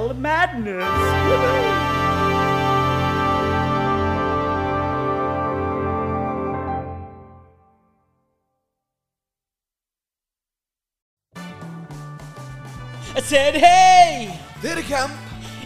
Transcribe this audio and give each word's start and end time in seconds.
musical 0.00 0.14
madness. 0.14 1.90
I 13.12 13.20
said, 13.22 13.54
hey, 13.54 14.38
Theatre 14.60 14.82
camp, 14.82 15.12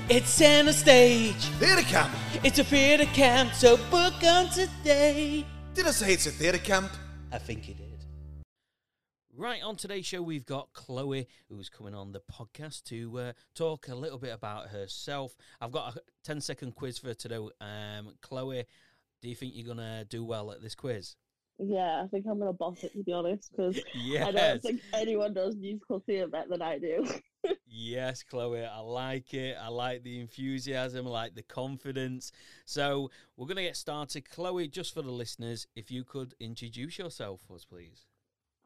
it's 0.09 0.31
center 0.31 0.73
stage. 0.73 1.35
theatre 1.61 1.83
camp. 1.83 2.13
It's 2.43 2.59
a 2.59 2.65
theater 2.65 3.05
camp, 3.07 3.53
so 3.55 3.77
book 3.91 4.15
on 4.25 4.49
today. 4.49 5.45
Did 5.75 5.87
I 5.87 5.91
say 5.91 6.13
it's 6.13 6.27
a 6.27 6.31
theatre 6.31 6.59
camp? 6.59 6.91
I 7.33 7.39
think 7.39 7.69
you 7.69 7.75
did. 7.75 7.84
Right, 9.37 9.65
on 9.65 9.75
today's 9.75 10.07
show, 10.07 10.23
we've 10.23 10.47
got 10.47 10.73
Chloe, 10.73 11.27
who's 11.49 11.69
coming 11.69 11.93
on 11.93 12.13
the 12.13 12.21
podcast 12.21 12.85
to 12.85 13.19
uh, 13.19 13.33
talk 13.57 13.89
a 13.89 13.95
little 13.95 14.19
bit 14.19 14.33
about 14.33 14.69
herself. 14.69 15.37
I've 15.61 15.73
got 15.73 15.97
a 15.97 16.01
10 16.23 16.41
second 16.41 16.77
quiz 16.77 16.99
for 16.99 17.09
her 17.09 17.15
to. 17.15 17.51
Um, 17.61 18.15
Chloe, 18.21 18.65
do 19.21 19.29
you 19.29 19.35
think 19.35 19.55
you're 19.57 19.75
going 19.75 19.79
to 19.79 20.07
do 20.09 20.25
well 20.25 20.53
at 20.53 20.63
this 20.63 20.77
quiz? 20.77 21.17
Yeah, 21.59 22.03
I 22.05 22.07
think 22.09 22.27
I'm 22.29 22.41
gonna 22.41 22.53
boss 22.53 22.83
it 22.83 22.93
to 22.95 23.05
be 23.05 23.13
honest, 23.13 23.53
because 23.53 23.81
I 23.97 24.33
don't 24.33 24.61
think 24.61 24.81
anyone 24.93 25.35
does 25.35 25.55
musical 25.55 26.01
theatre 26.01 26.27
better 26.27 26.49
than 26.51 26.63
I 26.63 26.79
do. 26.79 27.07
Yes, 27.67 28.23
Chloe, 28.23 28.65
I 28.65 28.79
like 28.79 29.35
it. 29.35 29.59
I 29.61 29.69
like 29.69 30.03
the 30.03 30.19
enthusiasm, 30.19 31.07
I 31.07 31.11
like 31.11 31.35
the 31.35 31.43
confidence. 31.43 32.33
So, 32.65 33.11
we're 33.37 33.47
going 33.47 33.59
to 33.59 33.65
get 33.65 33.77
started. 33.77 34.31
Chloe, 34.31 34.67
just 34.67 34.95
for 34.95 35.03
the 35.03 35.11
listeners, 35.11 35.67
if 35.77 35.91
you 35.91 36.05
could 36.05 36.35
introduce 36.41 36.99
yourself 36.99 37.43
for 37.47 37.57
us, 37.57 37.67
please. 37.67 38.07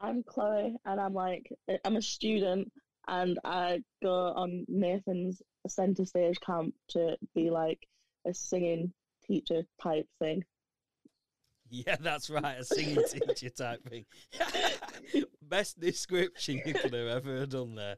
I'm 0.00 0.22
Chloe, 0.22 0.76
and 0.84 1.00
I'm 1.00 1.14
like 1.14 1.50
I'm 1.84 1.96
a 1.96 2.02
student, 2.02 2.70
and 3.08 3.38
I 3.44 3.82
go 4.02 4.32
on 4.34 4.64
Nathan's 4.68 5.42
centre 5.66 6.04
stage 6.04 6.38
camp 6.40 6.74
to 6.90 7.16
be 7.34 7.50
like 7.50 7.86
a 8.26 8.32
singing 8.32 8.92
teacher 9.26 9.62
type 9.82 10.06
thing. 10.18 10.44
Yeah, 11.70 11.96
that's 12.00 12.30
right. 12.30 12.58
A 12.58 12.64
singing 12.64 13.02
teacher 13.26 13.50
type 13.50 13.80
thing. 13.88 14.06
Best 15.42 15.80
description 15.80 16.60
you 16.64 16.74
could 16.74 16.92
have 16.92 17.24
ever 17.24 17.46
done 17.46 17.74
there. 17.74 17.96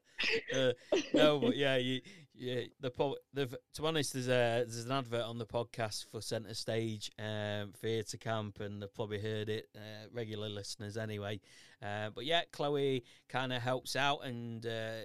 Uh, 0.54 0.72
no, 1.14 1.38
but 1.38 1.56
yeah, 1.56 1.76
you, 1.76 2.00
yeah. 2.40 2.62
The, 2.80 2.90
po- 2.90 3.18
the 3.34 3.46
to 3.46 3.82
be 3.82 3.88
honest, 3.88 4.14
there's 4.14 4.28
a 4.28 4.64
there's 4.66 4.86
an 4.86 4.92
advert 4.92 5.24
on 5.24 5.38
the 5.38 5.46
podcast 5.46 6.06
for 6.10 6.22
Centre 6.22 6.54
Stage 6.54 7.10
um, 7.18 7.72
Theatre 7.76 8.16
Camp, 8.16 8.60
and 8.60 8.80
they've 8.80 8.94
probably 8.94 9.20
heard 9.20 9.48
it. 9.48 9.68
Uh, 9.76 10.08
regular 10.12 10.48
listeners, 10.48 10.96
anyway. 10.96 11.40
Uh, 11.82 12.08
but 12.14 12.24
yeah, 12.24 12.42
Chloe 12.50 13.04
kind 13.28 13.52
of 13.52 13.60
helps 13.60 13.94
out, 13.94 14.24
and 14.24 14.64
uh, 14.64 15.02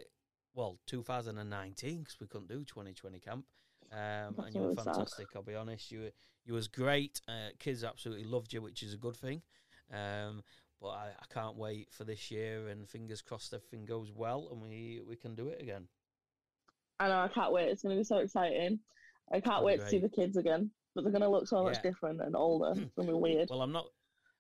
well, 0.54 0.80
2019 0.88 2.00
because 2.00 2.20
we 2.20 2.28
couldn't 2.28 2.48
do 2.48 2.64
2020 2.64 3.20
camp. 3.20 3.46
Um, 3.92 4.36
and 4.46 4.56
you 4.56 4.62
were 4.62 4.68
really 4.70 4.76
sad. 4.78 4.86
fantastic. 4.86 5.28
I'll 5.36 5.44
be 5.44 5.56
honest. 5.56 5.92
You 5.92 6.00
were 6.00 6.12
you 6.46 6.54
was 6.54 6.70
great. 6.70 7.20
Uh, 7.28 7.50
kids 7.60 7.84
absolutely 7.84 8.26
loved 8.26 8.54
you, 8.54 8.62
which 8.62 8.82
is 8.82 8.94
a 8.94 8.98
good 8.98 9.18
thing. 9.18 9.42
Um, 9.92 10.42
but 10.82 10.90
I, 10.90 11.08
I 11.20 11.34
can't 11.34 11.58
wait 11.58 11.90
for 11.92 12.06
this 12.06 12.32
year, 12.32 12.70
and 12.70 12.88
fingers 12.88 13.22
crossed 13.22 13.54
everything 13.54 13.86
goes 13.86 14.12
well, 14.16 14.48
and 14.52 14.62
we 14.62 15.02
we 15.06 15.18
can 15.18 15.36
do 15.36 15.50
it 15.50 15.62
again. 15.62 15.88
I 17.00 17.08
know 17.08 17.20
I 17.22 17.28
can't 17.28 17.52
wait. 17.52 17.70
It's 17.70 17.84
gonna 17.84 17.96
be 17.96 18.04
so 18.04 18.18
exciting. 18.18 18.80
I 19.34 19.40
can't 19.40 19.64
wait 19.66 19.80
to 19.80 19.88
see 19.90 20.00
the 20.00 20.10
kids 20.10 20.38
again, 20.38 20.72
but 20.94 21.04
they're 21.04 21.12
gonna 21.14 21.30
look 21.30 21.48
so 21.48 21.64
much 21.64 21.76
Yeah. 21.78 21.82
different 21.92 22.22
and 22.22 22.36
older. 22.36 22.80
It's 22.80 22.94
gonna 22.96 23.08
be 23.10 23.14
weird. 23.18 23.50
Well, 23.50 23.62
I'm 23.62 23.72
not. 23.72 23.88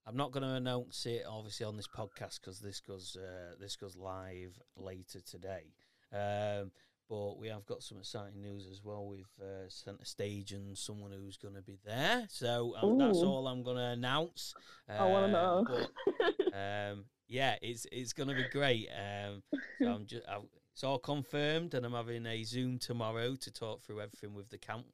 I'm 0.07 0.16
not 0.17 0.31
going 0.31 0.43
to 0.43 0.49
announce 0.53 1.07
it 1.07 1.23
obviously 1.27 1.65
on 1.65 1.77
this 1.77 1.88
podcast 1.88 2.39
because 2.39 2.59
this 2.59 2.79
goes 2.79 3.17
uh, 3.19 3.55
this 3.59 3.75
goes 3.75 3.95
live 3.97 4.55
later 4.77 5.19
today. 5.19 5.73
Um, 6.13 6.69
but 7.09 7.39
we 7.39 7.47
have 7.47 7.65
got 7.65 7.81
some 7.81 7.97
exciting 7.97 8.39
news 8.39 8.67
as 8.71 8.83
well 8.83 9.07
We've 9.07 9.25
uh, 9.41 9.65
a 9.65 10.05
stage 10.05 10.51
and 10.51 10.77
someone 10.77 11.11
who's 11.11 11.38
going 11.38 11.55
to 11.55 11.63
be 11.63 11.79
there. 11.83 12.27
So 12.29 12.75
um, 12.79 12.99
that's 12.99 13.17
all 13.17 13.47
I'm 13.47 13.63
going 13.63 13.77
to 13.77 13.83
announce. 13.83 14.53
I 14.88 15.05
want 15.05 15.31
to 15.31 15.39
Uh, 15.39 15.41
know. 15.41 15.65
but, 15.67 16.53
um, 16.55 17.05
yeah, 17.27 17.55
it's 17.63 17.88
it's 17.91 18.13
going 18.13 18.29
to 18.29 18.35
be 18.35 18.45
great. 18.51 18.88
Um, 18.91 19.41
so 19.81 19.88
I'm 19.88 20.05
just 20.05 20.27
i 20.27 20.38
it's 20.75 20.84
all 20.84 21.00
confirmed, 21.00 21.74
and 21.74 21.86
I'm 21.86 21.94
having 21.94 22.25
a 22.25 22.44
Zoom 22.44 22.80
tomorrow 22.80 23.36
to 23.38 23.50
talk 23.50 23.81
through 23.81 24.02
everything 24.02 24.34
with 24.34 24.50
the 24.50 24.58
camp. 24.58 24.86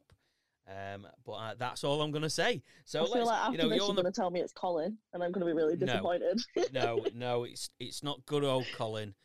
Um, 0.67 1.07
but 1.25 1.31
uh, 1.31 1.53
that's 1.57 1.83
all 1.83 2.03
I'm 2.03 2.11
going 2.11 2.21
to 2.21 2.29
say. 2.29 2.61
So 2.85 3.01
I 3.03 3.07
feel 3.07 3.25
like 3.25 3.35
after 3.35 3.51
you 3.53 3.57
know, 3.57 3.69
this, 3.69 3.77
you're 3.77 3.87
you're 3.87 3.95
the 3.95 4.03
gonna 4.03 4.13
tell 4.13 4.29
me 4.29 4.41
it's 4.41 4.53
Colin, 4.53 4.95
and 5.11 5.23
I'm 5.23 5.31
gonna 5.31 5.47
be 5.47 5.53
really 5.53 5.75
No. 5.75 5.85
disappointed. 5.87 6.39
no, 6.71 7.03
no, 7.15 7.45
it's 7.45 7.71
it's 7.79 8.03
not 8.03 8.23
good 8.27 8.43
old 8.43 8.67
Colin. 8.77 9.15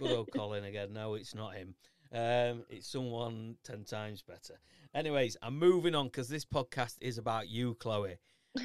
Good 0.00 0.10
old 0.10 0.32
Colin 0.32 0.64
again. 0.64 0.92
No, 0.92 1.14
it's 1.14 1.32
not 1.32 1.54
him. 1.54 1.76
Um, 2.12 2.64
it's 2.68 2.88
someone 2.90 3.54
ten 3.62 3.84
times 3.84 4.20
better. 4.20 4.58
Anyways, 4.92 5.36
I'm 5.42 5.56
moving 5.60 5.94
on 5.94 6.06
because 6.06 6.28
this 6.28 6.44
podcast 6.44 6.96
is 7.00 7.18
about 7.18 7.48
you, 7.48 7.76
Chloe. 7.76 8.18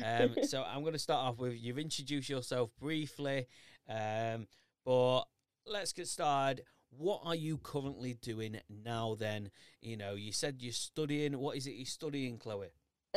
Um, 0.04 0.36
so 0.48 0.64
I'm 0.64 0.82
going 0.82 0.94
to 0.94 1.00
start 1.00 1.28
off 1.28 1.38
with 1.38 1.54
you've 1.54 1.78
introduced 1.78 2.28
yourself 2.28 2.72
briefly, 2.80 3.46
um, 3.88 4.48
but 4.84 5.26
let's 5.68 5.94
get 5.94 6.08
started. 6.08 6.64
What 6.98 7.22
are 7.26 7.36
you 7.36 7.58
currently 7.58 8.14
doing 8.22 8.60
now? 8.84 9.16
Then 9.20 9.52
you 9.82 9.98
know 9.98 10.14
you 10.16 10.32
said 10.32 10.58
you're 10.60 10.74
studying. 10.74 11.38
What 11.38 11.58
is 11.58 11.68
it 11.68 11.72
you're 11.72 11.86
studying, 11.86 12.38
Chloe? 12.38 12.68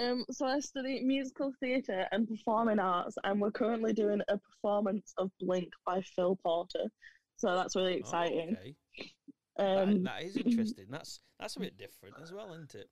Um, 0.00 0.24
so 0.30 0.46
I 0.46 0.60
study 0.60 1.02
musical 1.02 1.52
theatre 1.60 2.06
and 2.12 2.28
performing 2.28 2.78
arts, 2.78 3.16
and 3.24 3.40
we're 3.40 3.50
currently 3.50 3.92
doing 3.92 4.20
a 4.28 4.38
performance 4.38 5.12
of 5.18 5.30
Blink 5.40 5.72
by 5.84 6.00
Phil 6.14 6.36
Porter. 6.36 6.84
So 7.36 7.54
that's 7.56 7.74
really 7.76 7.94
Oh, 7.94 7.98
exciting. 7.98 8.56
okay. 8.56 8.76
That- 9.56 9.78
Um, 9.88 10.02
that 10.04 10.22
is 10.22 10.36
interesting. 10.46 10.86
That's 10.88 11.20
that's 11.40 11.56
a 11.56 11.60
bit 11.60 11.76
different 11.76 12.14
as 12.22 12.32
well, 12.32 12.52
isn't 12.54 12.74
it? 12.74 12.88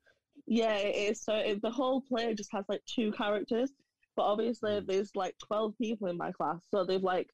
yeah, 0.46 0.74
it 0.76 1.10
is. 1.10 1.22
So 1.22 1.34
it, 1.34 1.62
the 1.62 1.70
whole 1.70 2.00
play 2.02 2.34
just 2.34 2.50
has 2.52 2.64
like 2.68 2.84
two 2.86 3.12
characters, 3.12 3.70
but 4.16 4.24
obviously 4.24 4.72
Mm. 4.72 4.86
there's 4.86 5.14
like 5.14 5.36
twelve 5.38 5.74
people 5.78 6.08
in 6.08 6.16
my 6.16 6.32
class, 6.32 6.60
so 6.72 6.84
they've 6.84 7.02
like 7.02 7.30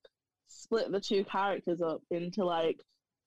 split 0.48 0.92
the 0.92 1.00
two 1.00 1.24
characters 1.24 1.80
up 1.80 2.02
into 2.10 2.44
like 2.44 2.78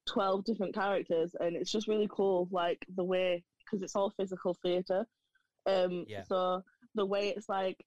twelve 0.08 0.46
different 0.46 0.74
characters, 0.74 1.36
and 1.40 1.56
it's 1.56 1.72
just 1.72 1.88
really 1.88 2.08
cool, 2.12 2.48
like 2.52 2.86
the 2.96 3.04
way 3.04 3.44
because 3.64 3.82
it's 3.82 3.96
all 3.96 4.12
physical 4.12 4.56
theatre. 4.62 5.06
Um, 5.66 6.06
Yeah. 6.08 6.24
so 6.24 6.64
the 6.94 7.06
way 7.06 7.30
it's 7.30 7.50
like 7.50 7.84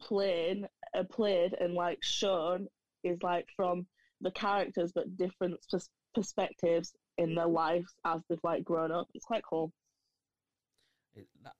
played, 0.00 0.66
uh, 0.94 1.04
played 1.04 1.54
and 1.60 1.74
like 1.74 1.98
shown 2.02 2.66
is 3.04 3.22
like 3.22 3.46
from 3.54 3.86
the 4.20 4.30
characters, 4.32 4.92
but 4.92 5.16
different 5.16 5.54
pers- 5.70 5.90
perspectives 6.14 6.94
in 7.16 7.34
their 7.34 7.46
lives 7.46 7.94
as 8.04 8.20
they've 8.28 8.38
like 8.42 8.64
grown 8.64 8.90
up. 8.90 9.08
It's 9.14 9.24
quite 9.24 9.44
cool. 9.48 9.72
It, 11.14 11.28
that, 11.44 11.54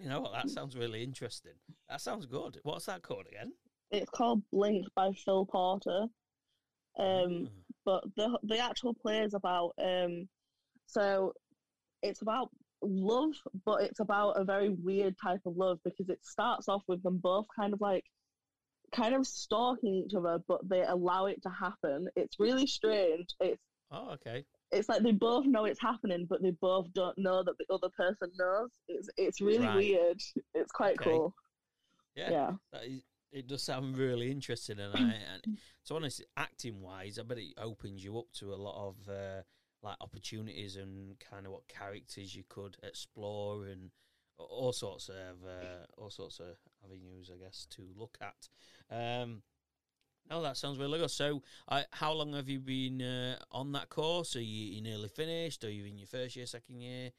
you 0.00 0.08
know 0.08 0.20
what? 0.20 0.32
That 0.32 0.50
sounds 0.50 0.76
really 0.76 1.04
interesting. 1.04 1.54
That 1.88 2.00
sounds 2.00 2.26
good. 2.26 2.58
What's 2.64 2.86
that 2.86 3.02
called 3.02 3.26
again? 3.28 3.52
It's 3.90 4.10
called 4.10 4.42
Blink 4.50 4.86
by 4.94 5.12
Phil 5.12 5.46
Porter. 5.46 6.06
Um, 6.98 7.48
Ah, 7.48 7.50
but 7.84 8.04
the 8.16 8.38
the 8.42 8.58
actual 8.58 8.94
play 8.94 9.20
is 9.20 9.34
about 9.34 9.72
um, 9.82 10.28
so 10.86 11.32
it's 12.02 12.22
about 12.22 12.48
love, 12.82 13.34
but 13.64 13.82
it's 13.82 14.00
about 14.00 14.32
a 14.40 14.44
very 14.44 14.68
weird 14.70 15.16
type 15.22 15.40
of 15.46 15.56
love 15.56 15.78
because 15.84 16.08
it 16.08 16.18
starts 16.24 16.68
off 16.68 16.82
with 16.88 17.02
them 17.02 17.18
both 17.18 17.46
kind 17.58 17.72
of 17.72 17.80
like 17.80 18.04
kind 18.92 19.14
of 19.14 19.26
stalking 19.26 19.94
each 20.06 20.14
other, 20.14 20.38
but 20.48 20.66
they 20.68 20.82
allow 20.82 21.26
it 21.26 21.42
to 21.42 21.50
happen. 21.50 22.08
It's 22.16 22.38
really 22.38 22.66
strange. 22.66 23.34
It's 23.40 23.62
oh, 23.90 24.10
okay. 24.12 24.44
it's 24.70 24.88
like 24.88 25.02
they 25.02 25.12
both 25.12 25.46
know 25.46 25.64
it's 25.64 25.80
happening, 25.80 26.26
but 26.28 26.42
they 26.42 26.52
both 26.60 26.92
don't 26.94 27.16
know 27.18 27.42
that 27.42 27.54
the 27.58 27.74
other 27.74 27.88
person 27.96 28.30
knows. 28.38 28.70
It's 28.88 29.08
it's 29.16 29.40
really 29.40 29.66
Right. 29.66 29.76
weird. 29.76 30.20
It's 30.54 30.72
quite 30.72 30.98
Okay. 31.00 31.10
cool. 31.10 31.34
Yeah, 32.16 32.30
Yeah. 32.30 32.50
That 32.72 32.84
is, 32.84 33.02
it 33.32 33.46
does 33.46 33.62
sound 33.62 33.96
really 33.96 34.30
interesting, 34.30 34.78
and 34.78 34.94
I, 34.94 35.14
and 35.34 35.58
to 35.86 35.94
honest, 35.94 36.24
acting 36.36 36.80
wise, 36.80 37.18
I 37.18 37.22
bet 37.22 37.38
it 37.38 37.54
opens 37.58 38.02
you 38.04 38.18
up 38.18 38.32
to 38.34 38.52
a 38.52 38.56
lot 38.56 38.88
of 38.88 39.08
uh, 39.08 39.42
like 39.82 39.96
opportunities 40.00 40.76
and 40.76 41.18
kind 41.18 41.46
of 41.46 41.52
what 41.52 41.68
characters 41.68 42.34
you 42.34 42.44
could 42.48 42.76
explore 42.82 43.66
and 43.66 43.90
all 44.38 44.72
sorts 44.72 45.08
of 45.08 45.44
uh, 45.46 45.84
all 45.96 46.10
sorts 46.10 46.40
of 46.40 46.56
avenues, 46.84 47.30
I 47.32 47.38
guess, 47.38 47.66
to 47.70 47.82
look 47.96 48.18
at. 48.20 48.48
Um, 48.90 49.42
oh, 50.30 50.42
that 50.42 50.56
sounds 50.56 50.78
really 50.78 50.98
good. 50.98 51.10
So, 51.10 51.42
uh, 51.68 51.82
how 51.90 52.12
long 52.12 52.32
have 52.32 52.48
you 52.48 52.60
been 52.60 53.02
uh, 53.02 53.36
on 53.52 53.72
that 53.72 53.88
course? 53.88 54.36
Are 54.36 54.42
you, 54.42 54.74
you 54.74 54.82
nearly 54.82 55.08
finished? 55.08 55.64
Are 55.64 55.70
you 55.70 55.84
in 55.84 55.98
your 55.98 56.06
first 56.06 56.36
year, 56.36 56.46
second 56.46 56.80
year? 56.80 57.10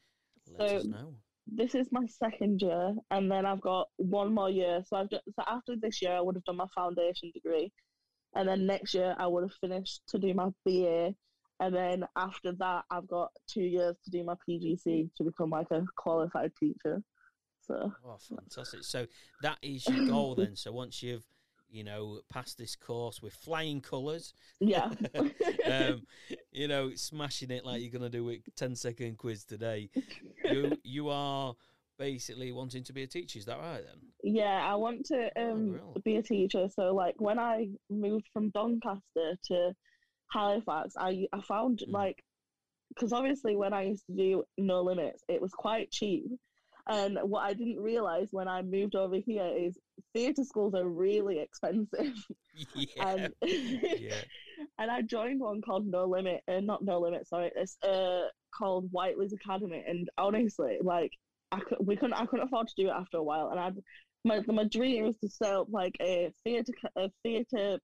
Let 0.58 0.70
us 0.72 0.84
know. 0.84 1.14
This 1.46 1.74
is 1.74 1.88
my 1.90 2.06
second 2.06 2.62
year, 2.62 2.94
and 3.10 3.30
then 3.30 3.44
I've 3.44 3.60
got 3.60 3.88
one 3.96 4.32
more 4.32 4.50
year. 4.50 4.82
So 4.86 4.96
I've 4.96 5.10
done, 5.10 5.20
so 5.34 5.42
after 5.46 5.74
this 5.76 6.00
year, 6.00 6.12
I 6.12 6.20
would 6.20 6.36
have 6.36 6.44
done 6.44 6.56
my 6.56 6.66
foundation 6.74 7.30
degree, 7.34 7.72
and 8.34 8.48
then 8.48 8.66
next 8.66 8.94
year 8.94 9.14
I 9.18 9.26
would 9.26 9.42
have 9.42 9.52
finished 9.60 10.02
to 10.08 10.18
do 10.18 10.32
my 10.34 10.48
BA, 10.64 11.14
and 11.60 11.74
then 11.74 12.04
after 12.16 12.52
that, 12.52 12.84
I've 12.90 13.08
got 13.08 13.30
two 13.48 13.62
years 13.62 13.96
to 14.04 14.10
do 14.10 14.24
my 14.24 14.34
PGC 14.48 15.10
to 15.16 15.24
become 15.24 15.50
like 15.50 15.70
a 15.70 15.82
qualified 15.96 16.52
teacher. 16.58 17.02
So 17.62 17.92
Oh, 18.04 18.16
fantastic! 18.18 18.84
So 18.84 19.06
that 19.42 19.58
is 19.62 19.86
your 19.86 20.06
goal 20.06 20.34
then. 20.34 20.56
So 20.56 20.72
once 20.72 21.02
you've, 21.02 21.24
you 21.70 21.84
know, 21.84 22.20
passed 22.28 22.58
this 22.58 22.76
course 22.76 23.22
with 23.22 23.32
flying 23.34 23.80
colours, 23.80 24.34
yeah, 24.60 24.90
um, 25.70 26.02
you 26.52 26.68
know, 26.68 26.90
smashing 26.94 27.50
it 27.50 27.64
like 27.64 27.80
you're 27.82 27.90
gonna 27.92 28.08
do 28.10 28.24
with 28.24 28.40
10 28.56 28.74
second 28.76 29.18
quiz 29.18 29.44
today. 29.44 29.88
You 30.48 30.76
you 30.82 31.08
are 31.08 31.54
basically 31.98 32.52
wanting 32.52 32.82
to 32.84 32.92
be 32.92 33.02
a 33.02 33.06
teacher. 33.06 33.38
Is 33.38 33.44
that 33.46 33.58
right 33.58 33.82
then? 33.84 34.00
Yeah, 34.22 34.66
I 34.70 34.74
want 34.74 35.06
to 35.06 35.30
Oh, 35.36 35.52
um 35.52 35.72
really? 35.72 36.02
be 36.04 36.16
a 36.16 36.22
teacher. 36.22 36.68
So 36.68 36.94
like 36.94 37.14
when 37.20 37.38
I 37.38 37.68
moved 37.88 38.26
from 38.32 38.50
Doncaster 38.50 39.36
to 39.46 39.72
Halifax, 40.32 40.94
I 40.98 41.26
I 41.32 41.40
found 41.42 41.80
Mm. 41.88 41.92
like 41.92 42.22
because 42.88 43.12
obviously 43.12 43.54
when 43.56 43.72
I 43.72 43.82
used 43.82 44.04
to 44.06 44.16
do 44.16 44.44
No 44.58 44.82
Limits, 44.82 45.22
it 45.28 45.40
was 45.40 45.52
quite 45.52 45.90
cheap. 45.90 46.24
And 46.90 47.18
what 47.22 47.42
I 47.44 47.54
didn't 47.54 47.78
realize 47.80 48.28
when 48.32 48.48
I 48.48 48.62
moved 48.62 48.96
over 48.96 49.14
here 49.16 49.46
is 49.46 49.78
theatre 50.12 50.42
schools 50.44 50.74
are 50.74 50.88
really 50.88 51.38
expensive. 51.38 52.14
yeah. 52.74 53.06
and 53.06 53.34
yeah. 53.42 54.22
and 54.78 54.90
I 54.90 55.02
joined 55.02 55.40
one 55.40 55.62
called 55.62 55.86
No 55.86 56.06
Limit, 56.06 56.42
uh, 56.48 56.60
not 56.60 56.84
No 56.84 56.98
Limit, 57.00 57.28
sorry, 57.28 57.52
it's 57.54 57.76
uh 57.84 58.22
called 58.52 58.90
Whiteley's 58.90 59.32
Academy. 59.32 59.84
And 59.86 60.10
honestly, 60.18 60.78
like 60.82 61.12
I 61.52 61.60
could, 61.60 61.78
we 61.80 61.96
couldn't, 61.96 62.14
I 62.14 62.26
couldn't 62.26 62.46
afford 62.46 62.68
to 62.68 62.74
do 62.76 62.88
it 62.88 62.92
after 62.92 63.18
a 63.18 63.22
while. 63.22 63.50
And 63.50 63.60
I, 63.60 63.70
my 64.24 64.42
my 64.52 64.64
dream 64.64 65.06
is 65.06 65.16
to 65.22 65.28
set 65.28 65.54
up 65.54 65.68
like 65.70 65.96
a 66.00 66.32
theatre 66.44 66.72
a 66.96 67.10
theatre 67.22 67.78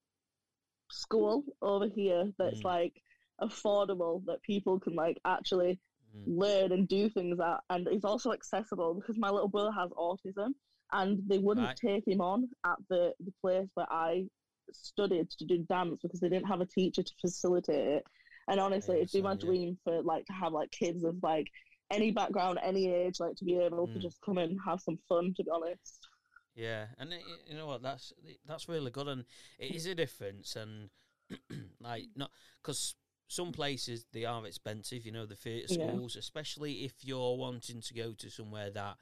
school 0.90 1.44
over 1.62 1.86
here 1.88 2.32
that's 2.38 2.60
Mm. 2.60 2.64
like 2.64 2.92
affordable 3.40 4.24
that 4.26 4.42
people 4.42 4.80
can 4.80 4.94
like 4.94 5.18
actually 5.24 5.78
Mm. 6.16 6.26
learn 6.26 6.72
and 6.72 6.88
do 6.88 7.08
things 7.10 7.38
at, 7.40 7.60
and 7.70 7.86
it's 7.88 8.04
also 8.04 8.32
accessible 8.32 8.94
because 8.94 9.16
my 9.18 9.30
little 9.30 9.48
brother 9.48 9.72
has 9.72 9.90
autism, 9.92 10.50
and 10.92 11.20
they 11.28 11.38
wouldn't 11.38 11.64
Right. 11.64 11.76
take 11.76 12.06
him 12.06 12.20
on 12.20 12.48
at 12.64 12.76
the 12.88 13.12
the 13.20 13.32
place 13.42 13.68
where 13.74 13.90
I 13.90 14.24
studied 14.72 15.30
to 15.30 15.44
do 15.44 15.58
dance 15.68 15.98
because 16.02 16.20
they 16.20 16.28
didn't 16.28 16.48
have 16.48 16.60
a 16.60 16.66
teacher 16.66 17.02
to 17.02 17.12
facilitate 17.20 17.86
it. 17.98 18.04
And 18.48 18.60
honestly, 18.60 18.96
it'd 18.96 19.12
be 19.12 19.22
my 19.22 19.34
yeah. 19.34 19.36
dream 19.36 19.78
for 19.84 20.02
like 20.02 20.24
to 20.26 20.32
have 20.32 20.52
like 20.52 20.70
kids 20.70 21.04
of 21.04 21.16
like 21.22 21.46
any 21.90 22.10
background, 22.10 22.58
any 22.62 22.90
age, 22.92 23.20
like 23.20 23.36
to 23.36 23.44
be 23.44 23.58
able 23.58 23.88
to 23.88 23.98
Mm. 23.98 24.00
just 24.00 24.20
come 24.24 24.38
and 24.38 24.58
have 24.66 24.80
some 24.80 24.98
fun. 25.08 25.34
To 25.36 25.44
be 25.44 25.50
honest, 25.50 26.08
Yeah, 26.54 26.86
and 26.98 27.12
it, 27.12 27.22
you 27.46 27.56
know 27.56 27.66
what? 27.66 27.82
That's 27.82 28.12
that's 28.46 28.68
really 28.68 28.90
good, 28.90 29.08
and 29.08 29.24
it 29.58 29.72
is 29.74 29.86
a 29.86 29.94
difference, 29.94 30.56
and 30.56 30.88
like 31.80 32.08
not 32.16 32.30
because 32.62 32.94
some 33.28 33.52
places 33.52 34.06
they 34.12 34.24
are 34.24 34.46
expensive. 34.46 35.04
You 35.04 35.12
know, 35.12 35.26
the 35.26 35.36
theatre 35.36 35.72
Yeah. 35.74 35.90
schools, 35.92 36.16
especially 36.16 36.84
if 36.84 37.04
you're 37.04 37.36
wanting 37.36 37.80
to 37.80 37.94
go 37.94 38.12
to 38.14 38.30
somewhere 38.30 38.70
that 38.70 38.96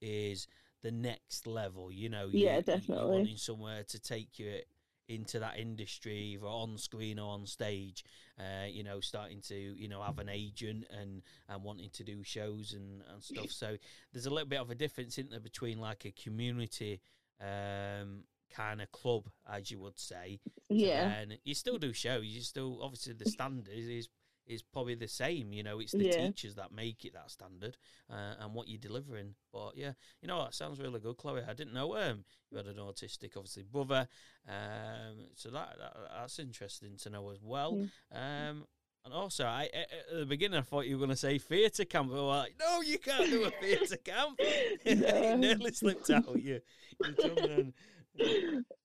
is 0.00 0.46
the 0.82 0.90
next 0.90 1.46
level. 1.46 1.90
You 1.92 2.08
know, 2.08 2.28
Yeah, 2.32 2.56
you- 2.56 2.62
definitely. 2.62 2.96
You're 2.96 3.08
wanting 3.18 3.36
somewhere 3.36 3.84
to 3.84 3.98
take 3.98 4.38
you 4.38 4.60
into 5.08 5.40
that 5.40 5.58
industry, 5.58 6.16
either 6.34 6.46
on 6.46 6.78
screen 6.78 7.18
or 7.18 7.32
on 7.32 7.44
stage. 7.46 8.04
Uh, 8.38 8.66
you 8.70 8.82
know, 8.84 9.00
starting 9.00 9.40
to 9.42 9.54
you 9.56 9.88
know 9.88 10.00
have 10.02 10.18
an 10.18 10.28
agent 10.28 10.86
and 10.90 11.22
and 11.48 11.62
wanting 11.64 11.90
to 11.90 12.04
do 12.04 12.22
shows 12.22 12.72
and 12.72 13.02
and 13.12 13.22
stuff. 13.22 13.50
So 13.50 13.76
there's 14.12 14.26
a 14.26 14.30
little 14.30 14.48
bit 14.48 14.60
of 14.60 14.70
a 14.70 14.74
difference 14.74 15.18
in 15.18 15.28
there 15.30 15.40
between 15.40 15.78
like 15.78 16.04
a 16.04 16.12
community 16.12 17.00
um 17.40 18.24
kind 18.54 18.80
of 18.82 18.90
club 18.92 19.28
as 19.50 19.70
you 19.70 19.78
would 19.78 19.98
say 19.98 20.40
yeah, 20.68 21.12
and 21.20 21.38
you 21.44 21.54
still 21.54 21.78
do 21.78 21.92
shows 21.92 22.24
you 22.24 22.40
still 22.40 22.80
obviously 22.82 23.12
the 23.12 23.24
standard 23.26 23.68
is 23.72 24.08
is, 24.46 24.62
probably 24.62 24.96
the 24.96 25.06
same 25.06 25.52
you 25.52 25.62
know 25.62 25.78
it's 25.78 25.92
the 25.92 26.04
Yeah. 26.04 26.26
teachers 26.26 26.56
that 26.56 26.72
make 26.72 27.04
it 27.04 27.12
that 27.14 27.30
standard 27.30 27.76
uh, 28.10 28.34
and 28.40 28.52
what 28.52 28.66
you're 28.68 28.78
delivering 28.80 29.34
but 29.52 29.76
yeah 29.76 29.92
you 30.20 30.26
know 30.28 30.42
that 30.42 30.54
sounds 30.54 30.80
really 30.80 30.98
good 30.98 31.16
chloe 31.16 31.42
i 31.48 31.52
didn't 31.52 31.72
know 31.72 31.96
um 31.96 32.24
you 32.50 32.56
had 32.56 32.66
an 32.66 32.76
autistic 32.76 33.36
obviously 33.36 33.62
brother 33.62 34.08
um 34.48 35.26
so 35.36 35.50
that, 35.50 35.76
that 35.78 35.96
that's 36.16 36.38
interesting 36.40 36.96
to 36.96 37.10
know 37.10 37.30
as 37.30 37.40
well 37.42 37.74
Mm. 38.12 38.50
um 38.50 38.64
and 39.02 39.14
also, 39.14 39.46
I 39.46 39.70
at 39.72 39.88
the 40.18 40.26
beginning 40.26 40.58
I 40.58 40.62
thought 40.62 40.84
you 40.86 40.96
were 40.96 41.06
going 41.06 41.08
to 41.08 41.16
say 41.16 41.38
theatre 41.38 41.86
camp. 41.86 42.10
but 42.10 42.22
like, 42.22 42.54
no, 42.60 42.82
you 42.82 42.98
can't 42.98 43.30
do 43.30 43.44
a 43.44 43.50
theatre 43.50 43.96
camp. 43.96 44.36
it 44.84 45.38
nearly 45.38 45.72
slipped 45.72 46.10
out. 46.10 46.26
You, 46.38 46.60
you 47.06 47.12
tongue 47.14 47.34
then. 47.36 47.72
I 47.98 47.99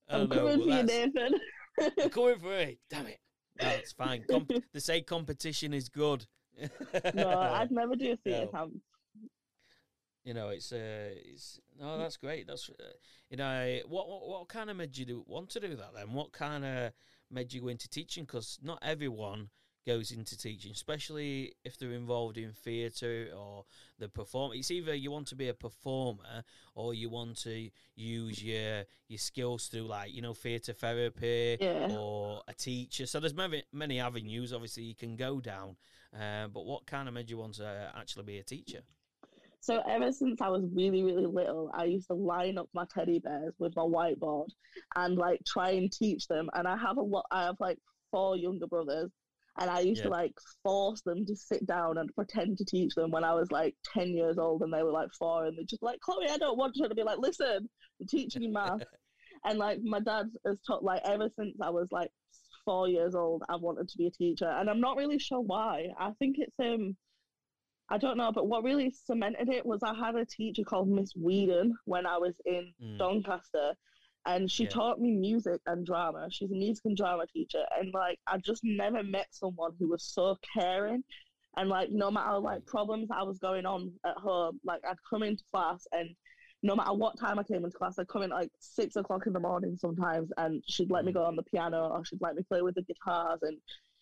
I'm 0.08 0.28
don't 0.28 0.30
know, 0.30 0.36
coming 0.36 0.60
for 0.62 0.76
you, 0.76 0.82
Nathan. 0.82 1.34
I'm 2.02 2.10
coming 2.10 2.38
for 2.38 2.54
it. 2.54 2.78
Damn 2.90 3.06
it. 3.06 3.18
That's 3.58 3.92
fine. 3.92 4.24
Com- 4.30 4.46
they 4.72 4.80
say 4.80 5.00
competition 5.00 5.72
is 5.74 5.88
good. 5.88 6.26
no, 7.14 7.28
I'd 7.28 7.70
never 7.70 7.96
do 7.96 8.12
a 8.12 8.16
theatre 8.16 8.46
No. 8.46 8.50
camp. 8.58 8.72
you 10.24 10.34
know, 10.34 10.48
it's 10.50 10.72
uh, 10.72 11.10
it's 11.14 11.60
no, 11.78 11.98
that's 11.98 12.16
great. 12.16 12.46
That's 12.46 12.68
uh, 12.70 12.84
you 13.30 13.36
know, 13.36 13.78
what, 13.88 14.08
what 14.08 14.28
what 14.28 14.48
kind 14.48 14.70
of 14.70 14.76
made 14.76 14.96
you 14.96 15.04
do 15.04 15.24
want 15.26 15.50
to 15.50 15.60
do 15.60 15.74
that 15.76 15.94
then? 15.94 16.12
What 16.12 16.32
kind 16.32 16.64
of 16.64 16.92
made 17.30 17.52
you 17.52 17.60
go 17.60 17.68
into 17.68 17.88
teaching? 17.88 18.24
Because 18.24 18.58
not 18.62 18.78
everyone 18.82 19.50
goes 19.86 20.10
into 20.10 20.36
teaching, 20.36 20.72
especially 20.72 21.54
if 21.64 21.78
they're 21.78 21.92
involved 21.92 22.36
in 22.36 22.52
theatre 22.52 23.28
or 23.36 23.64
the 23.98 24.08
perform. 24.08 24.52
It's 24.54 24.70
either 24.70 24.94
you 24.94 25.10
want 25.10 25.28
to 25.28 25.36
be 25.36 25.48
a 25.48 25.54
performer 25.54 26.42
or 26.74 26.92
you 26.92 27.08
want 27.08 27.36
to 27.42 27.70
use 27.94 28.42
your 28.42 28.84
your 29.08 29.18
skills 29.18 29.68
through 29.68 29.82
like 29.86 30.12
you 30.12 30.22
know 30.22 30.34
theatre 30.34 30.72
therapy 30.72 31.56
Yeah. 31.60 31.96
or 31.96 32.42
a 32.48 32.54
teacher. 32.54 33.06
So 33.06 33.20
there's 33.20 33.34
many 33.34 33.62
many 33.72 34.00
avenues 34.00 34.52
obviously 34.52 34.82
you 34.82 34.94
can 34.94 35.16
go 35.16 35.40
down. 35.40 35.76
Uh, 36.18 36.48
but 36.48 36.64
what 36.64 36.86
kind 36.86 37.08
of 37.08 37.14
made 37.14 37.30
you 37.30 37.36
want 37.38 37.54
to 37.54 37.66
uh, 37.66 37.90
actually 37.98 38.24
be 38.24 38.38
a 38.38 38.42
teacher? 38.42 38.80
So 39.60 39.82
ever 39.88 40.12
since 40.12 40.40
I 40.40 40.48
was 40.48 40.62
really, 40.72 41.02
really 41.02 41.26
little, 41.26 41.70
I 41.74 41.84
used 41.84 42.06
to 42.06 42.14
line 42.14 42.56
up 42.56 42.68
my 42.72 42.84
teddy 42.92 43.18
bears 43.18 43.52
with 43.58 43.74
my 43.74 43.82
whiteboard 43.82 44.46
and 44.94 45.16
like 45.16 45.40
try 45.44 45.70
and 45.70 45.90
teach 45.90 46.28
them. 46.28 46.48
And 46.54 46.68
I 46.68 46.76
have 46.76 46.98
a 46.98 47.02
lot. 47.02 47.26
I 47.32 47.44
have 47.44 47.56
like 47.58 47.78
four 48.12 48.36
younger 48.36 48.68
brothers, 48.68 49.10
and 49.58 49.70
I 49.70 49.80
used 49.80 50.02
to 50.02 50.10
like 50.10 50.34
force 50.62 51.00
them 51.02 51.24
to 51.26 51.34
sit 51.36 51.66
down 51.66 51.98
and 51.98 52.14
pretend 52.14 52.58
to 52.58 52.64
teach 52.64 52.94
them 52.94 53.10
when 53.10 53.24
I 53.24 53.34
was 53.34 53.50
like 53.50 53.74
ten 53.94 54.08
years 54.08 54.38
old 54.38 54.62
and 54.62 54.72
they 54.72 54.82
were 54.82 54.92
like 54.92 55.08
four, 55.18 55.46
and 55.46 55.56
they're 55.56 55.64
just 55.64 55.82
like, 55.82 56.00
Chloe, 56.00 56.28
I 56.30 56.38
don't 56.38 56.58
want 56.58 56.76
you 56.76 56.88
to 56.88 56.94
be 56.94 57.02
like, 57.02 57.18
listen, 57.18 57.68
I'm 58.00 58.06
teaching 58.06 58.42
you 58.42 58.52
math. 58.52 58.82
and 59.44 59.58
like 59.58 59.80
my 59.82 60.00
dad 60.00 60.26
has 60.46 60.58
taught 60.66 60.82
like 60.82 61.02
ever 61.04 61.28
since 61.38 61.56
I 61.60 61.70
was 61.70 61.88
like 61.90 62.10
four 62.64 62.88
years 62.88 63.14
old, 63.14 63.42
I've 63.48 63.60
wanted 63.60 63.88
to 63.88 63.98
be 63.98 64.06
a 64.06 64.10
teacher, 64.10 64.48
and 64.48 64.68
I'm 64.68 64.80
not 64.80 64.96
really 64.96 65.18
sure 65.18 65.40
why. 65.40 65.88
I 65.98 66.12
think 66.18 66.36
it's 66.38 66.54
um. 66.60 66.96
I 67.88 67.98
don't 67.98 68.16
know, 68.16 68.32
but 68.32 68.48
what 68.48 68.64
really 68.64 68.90
cemented 68.90 69.48
it 69.48 69.64
was 69.64 69.80
I 69.84 69.94
had 69.94 70.16
a 70.16 70.24
teacher 70.26 70.64
called 70.64 70.88
Miss 70.88 71.12
Whedon 71.14 71.72
when 71.84 72.04
I 72.04 72.18
was 72.18 72.34
in 72.44 72.72
Mm. 72.82 72.98
Doncaster, 72.98 73.74
and 74.26 74.50
she 74.50 74.64
Yeah. 74.64 74.70
taught 74.70 75.00
me 75.00 75.12
music 75.12 75.60
and 75.66 75.86
drama. 75.86 76.28
She's 76.30 76.50
a 76.50 76.54
music 76.54 76.84
and 76.84 76.96
drama 76.96 77.26
teacher, 77.26 77.64
and 77.78 77.92
like 77.94 78.18
I 78.26 78.38
just 78.38 78.62
never 78.64 79.02
met 79.02 79.28
someone 79.30 79.72
who 79.78 79.88
was 79.88 80.02
so 80.04 80.36
caring, 80.54 81.02
and 81.56 81.68
like 81.68 81.90
no 81.90 82.10
matter 82.10 82.38
like 82.38 82.66
problems 82.66 83.08
I 83.10 83.22
was 83.22 83.38
going 83.38 83.66
on 83.66 83.92
at 84.04 84.16
home, 84.16 84.60
like 84.64 84.82
I'd 84.88 84.96
come 85.08 85.22
into 85.22 85.44
class 85.52 85.86
and 85.92 86.10
no 86.62 86.74
matter 86.74 86.94
what 86.94 87.18
time 87.18 87.38
I 87.38 87.42
came 87.44 87.64
into 87.64 87.76
class, 87.78 87.98
I'd 87.98 88.08
come 88.08 88.22
in 88.22 88.30
like 88.30 88.50
six 88.60 88.96
o'clock 88.96 89.26
in 89.26 89.32
the 89.32 89.40
morning 89.40 89.76
sometimes, 89.76 90.30
and 90.38 90.62
she'd 90.66 90.90
let 90.90 91.04
me 91.04 91.12
Mm. 91.12 91.14
go 91.14 91.24
on 91.24 91.36
the 91.36 91.42
piano 91.44 91.88
or 91.90 92.04
she'd 92.04 92.20
let 92.20 92.34
me 92.34 92.42
play 92.42 92.62
with 92.62 92.74
the 92.74 92.82
guitars 92.82 93.40
and. 93.42 93.58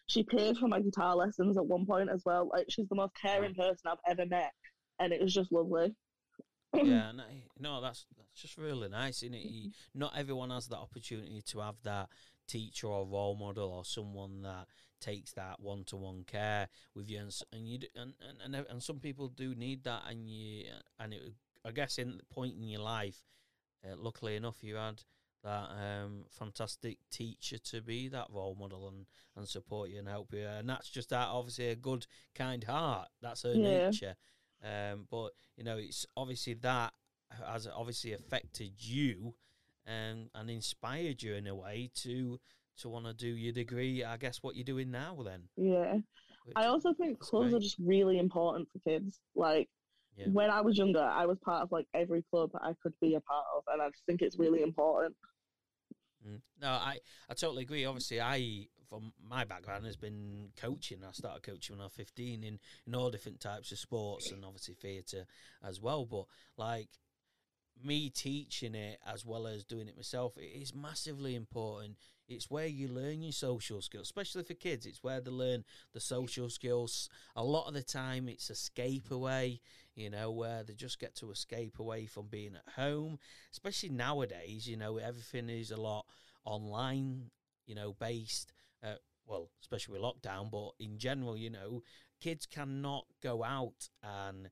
She 0.06 0.22
paid 0.22 0.58
for 0.58 0.68
my 0.68 0.80
guitar 0.80 1.16
lessons 1.16 1.56
at 1.56 1.64
one 1.64 1.86
point 1.86 2.10
as 2.10 2.22
well. 2.26 2.46
Like 2.52 2.66
she's 2.68 2.86
the 2.88 2.94
most 2.94 3.14
caring 3.14 3.54
person 3.54 3.86
I've 3.86 3.96
ever 4.06 4.26
met, 4.26 4.52
and 4.98 5.14
it 5.14 5.22
was 5.22 5.32
just 5.32 5.50
lovely. 5.50 5.94
Yeah, 6.80 7.12
no, 7.16 7.24
no, 7.58 7.80
that's 7.80 8.06
that's 8.16 8.40
just 8.40 8.56
really 8.58 8.88
nice, 8.88 9.22
isn't 9.22 9.34
it? 9.34 9.42
You, 9.46 9.70
not 9.94 10.16
everyone 10.16 10.50
has 10.50 10.66
that 10.68 10.78
opportunity 10.78 11.42
to 11.46 11.60
have 11.60 11.76
that 11.84 12.08
teacher 12.46 12.86
or 12.88 13.06
role 13.06 13.36
model 13.36 13.70
or 13.70 13.84
someone 13.84 14.42
that 14.42 14.66
takes 15.00 15.32
that 15.32 15.60
one 15.60 15.84
to 15.84 15.96
one 15.96 16.24
care 16.24 16.68
with 16.94 17.08
you, 17.10 17.18
and 17.20 17.34
and 17.52 17.68
you 17.68 17.78
and, 17.96 18.14
and 18.44 18.54
and 18.56 18.66
and 18.68 18.82
some 18.82 19.00
people 19.00 19.28
do 19.28 19.54
need 19.54 19.84
that, 19.84 20.02
and 20.08 20.28
you 20.28 20.64
and 20.98 21.14
it, 21.14 21.22
I 21.64 21.70
guess 21.72 21.98
in 21.98 22.18
the 22.18 22.24
point 22.34 22.54
in 22.56 22.68
your 22.68 22.82
life, 22.82 23.24
uh, 23.84 23.94
luckily 23.96 24.36
enough, 24.36 24.62
you 24.62 24.76
had 24.76 25.02
that 25.42 25.70
um, 25.70 26.24
fantastic 26.30 26.98
teacher 27.10 27.58
to 27.58 27.82
be 27.82 28.08
that 28.08 28.26
role 28.30 28.56
model 28.58 28.88
and, 28.88 29.06
and 29.36 29.46
support 29.46 29.90
you 29.90 29.98
and 29.98 30.08
help 30.08 30.32
you, 30.32 30.46
and 30.46 30.68
that's 30.68 30.88
just 30.88 31.10
that 31.10 31.28
obviously 31.28 31.68
a 31.68 31.76
good 31.76 32.06
kind 32.34 32.64
heart. 32.64 33.08
That's 33.20 33.42
her 33.42 33.56
Yeah. 33.56 33.90
nature. 33.90 34.16
Um, 34.64 35.06
but 35.10 35.30
you 35.56 35.64
know, 35.64 35.76
it's 35.76 36.06
obviously 36.16 36.54
that 36.54 36.92
has 37.46 37.66
obviously 37.72 38.12
affected 38.14 38.72
you 38.78 39.34
and 39.86 40.30
and 40.34 40.48
inspired 40.50 41.22
you 41.22 41.34
in 41.34 41.46
a 41.46 41.54
way 41.54 41.90
to 41.96 42.40
to 42.78 42.88
want 42.88 43.06
to 43.06 43.12
do 43.14 43.28
your 43.28 43.52
degree. 43.52 44.02
I 44.02 44.16
guess 44.16 44.38
what 44.42 44.56
you're 44.56 44.64
doing 44.64 44.90
now 44.90 45.18
then. 45.24 45.42
Yeah. 45.56 45.94
which- 46.44 46.56
I 46.56 46.66
also 46.66 46.92
think 46.94 47.18
clubs 47.20 47.54
are 47.54 47.60
just 47.60 47.76
really 47.78 48.18
important 48.18 48.68
for 48.72 48.78
kids. 48.80 49.20
Like 49.34 49.68
Yeah. 50.16 50.28
when 50.28 50.50
I 50.50 50.60
was 50.60 50.76
younger, 50.78 51.00
I 51.02 51.26
was 51.26 51.38
part 51.38 51.62
of 51.62 51.70
like 51.72 51.86
every 51.94 52.22
club 52.30 52.50
I 52.54 52.72
could 52.82 52.94
be 53.00 53.14
a 53.14 53.20
part 53.20 53.44
of, 53.56 53.64
and 53.72 53.80
I 53.82 53.88
just 53.90 54.04
think 54.06 54.22
it's 54.22 54.38
really 54.38 54.62
important. 54.62 55.14
Mm. 56.26 56.40
No, 56.60 56.68
I, 56.68 56.98
I 57.28 57.34
totally 57.34 57.62
agree. 57.64 57.84
Obviously, 57.84 58.20
I 58.20 58.66
from 58.94 59.12
my 59.28 59.44
background 59.44 59.84
has 59.86 59.96
been 59.96 60.50
coaching. 60.56 60.98
I 61.06 61.12
started 61.12 61.42
coaching 61.42 61.76
when 61.76 61.80
I 61.80 61.86
was 61.86 61.92
fifteen 61.92 62.44
in 62.44 62.58
in 62.86 62.94
all 62.94 63.10
different 63.10 63.40
types 63.40 63.72
of 63.72 63.78
sports 63.78 64.30
and 64.30 64.44
obviously 64.44 64.74
theatre 64.74 65.26
as 65.62 65.80
well. 65.80 66.04
But 66.04 66.26
like 66.56 66.88
me 67.82 68.08
teaching 68.08 68.74
it 68.74 68.98
as 69.06 69.24
well 69.26 69.46
as 69.46 69.64
doing 69.64 69.88
it 69.88 69.96
myself, 69.96 70.36
it 70.36 70.60
is 70.62 70.74
massively 70.74 71.34
important. 71.34 71.96
it's 72.28 72.50
where 72.50 72.66
you 72.66 72.88
learn 72.88 73.22
your 73.22 73.32
social 73.32 73.82
skills, 73.82 74.06
especially 74.06 74.44
for 74.44 74.54
kids. 74.54 74.86
It's 74.86 75.02
where 75.02 75.20
they 75.20 75.30
learn 75.30 75.64
the 75.92 76.00
social 76.00 76.48
skills. 76.48 77.08
A 77.36 77.44
lot 77.44 77.68
of 77.68 77.74
the 77.74 77.82
time, 77.82 78.28
it's 78.28 78.48
escape 78.48 79.10
away, 79.10 79.60
you 79.94 80.08
know, 80.08 80.30
where 80.30 80.62
they 80.62 80.72
just 80.72 80.98
get 80.98 81.14
to 81.16 81.30
escape 81.30 81.78
away 81.78 82.06
from 82.06 82.26
being 82.28 82.54
at 82.56 82.74
home. 82.74 83.18
Especially 83.52 83.90
nowadays, 83.90 84.66
you 84.66 84.76
know, 84.76 84.96
everything 84.96 85.50
is 85.50 85.70
a 85.70 85.76
lot 85.76 86.06
online, 86.44 87.30
you 87.66 87.74
know, 87.74 87.94
based. 87.98 88.52
Well, 89.26 89.50
especially 89.62 89.98
with 89.98 90.02
lockdown, 90.02 90.50
but 90.50 90.72
in 90.78 90.98
general, 90.98 91.36
you 91.36 91.50
know, 91.50 91.82
kids 92.20 92.46
cannot 92.46 93.06
go 93.22 93.42
out 93.42 93.88
and 94.02 94.50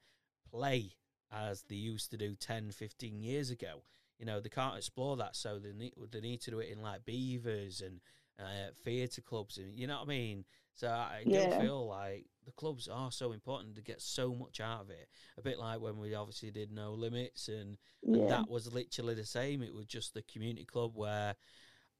play 0.50 0.96
as 1.30 1.62
they 1.68 1.76
used 1.76 2.10
to 2.10 2.16
do 2.16 2.34
10, 2.34 2.70
15 2.70 3.20
years 3.22 3.50
ago. 3.50 3.82
You 4.18 4.26
know, 4.26 4.40
they 4.40 4.48
can't 4.48 4.76
explore 4.76 5.16
that, 5.16 5.36
so 5.36 5.58
they 5.58 5.72
need, 5.72 5.94
they 6.10 6.20
need 6.20 6.40
to 6.42 6.50
do 6.50 6.60
it 6.60 6.70
in 6.70 6.80
like 6.80 7.04
beavers 7.04 7.80
and 7.80 8.00
uh, 8.38 8.70
theatre 8.84 9.20
clubs, 9.22 9.58
and 9.58 9.78
you 9.78 9.86
know 9.86 9.96
what 9.96 10.04
I 10.04 10.08
mean. 10.08 10.44
So 10.74 10.88
I 10.88 11.26
do 11.30 11.48
Yeah. 11.48 11.48
feel 11.48 11.86
like 11.88 12.26
the 12.44 12.52
clubs 12.52 12.88
are 12.88 13.10
so 13.12 13.32
important 13.32 13.76
to 13.76 13.82
get 13.82 14.00
so 14.00 14.34
much 14.34 14.60
out 14.60 14.80
of 14.82 14.90
it. 14.90 15.08
A 15.36 15.42
bit 15.42 15.58
like 15.58 15.80
when 15.80 15.98
we 15.98 16.14
obviously 16.14 16.50
did 16.50 16.72
No 16.72 16.92
Limits, 16.94 17.48
and, 17.48 17.76
and 18.12 18.28
that 18.28 18.48
was 18.48 18.72
literally 18.72 19.14
the 19.14 19.26
same. 19.26 19.62
It 19.62 19.74
was 19.74 19.86
just 19.86 20.14
the 20.14 20.22
community 20.22 20.64
club 20.64 20.92
where, 20.94 21.34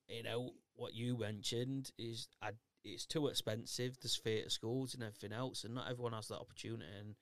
you 0.09 0.23
know, 0.23 0.55
what 0.75 0.95
you 0.95 1.17
mentioned 1.17 1.91
is 1.99 2.29
I, 2.43 2.51
it's 2.85 3.07
too 3.07 3.29
expensive. 3.29 3.97
There's 4.01 4.17
theatre 4.17 4.51
schools 4.51 4.95
and 4.95 5.03
everything 5.03 5.33
else, 5.33 5.65
and 5.65 5.75
not 5.75 5.91
everyone 5.91 6.13
has 6.13 6.29
that 6.29 6.39
opportunity. 6.39 6.91
And 6.99 7.15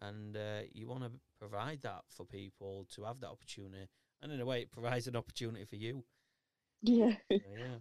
and 0.00 0.36
uh, 0.36 0.60
you 0.72 0.88
want 0.88 1.02
to 1.02 1.10
provide 1.38 1.80
that 1.82 2.02
for 2.08 2.24
people 2.24 2.86
to 2.94 3.04
have 3.04 3.20
that 3.20 3.28
opportunity. 3.28 3.88
And 4.22 4.32
in 4.32 4.40
a 4.40 4.46
way, 4.46 4.62
it 4.62 4.72
provides 4.72 5.06
an 5.06 5.16
opportunity 5.16 5.64
for 5.64 5.76
you. 5.76 6.04
Yeah. 6.82 7.14
Yeah, 7.30 7.78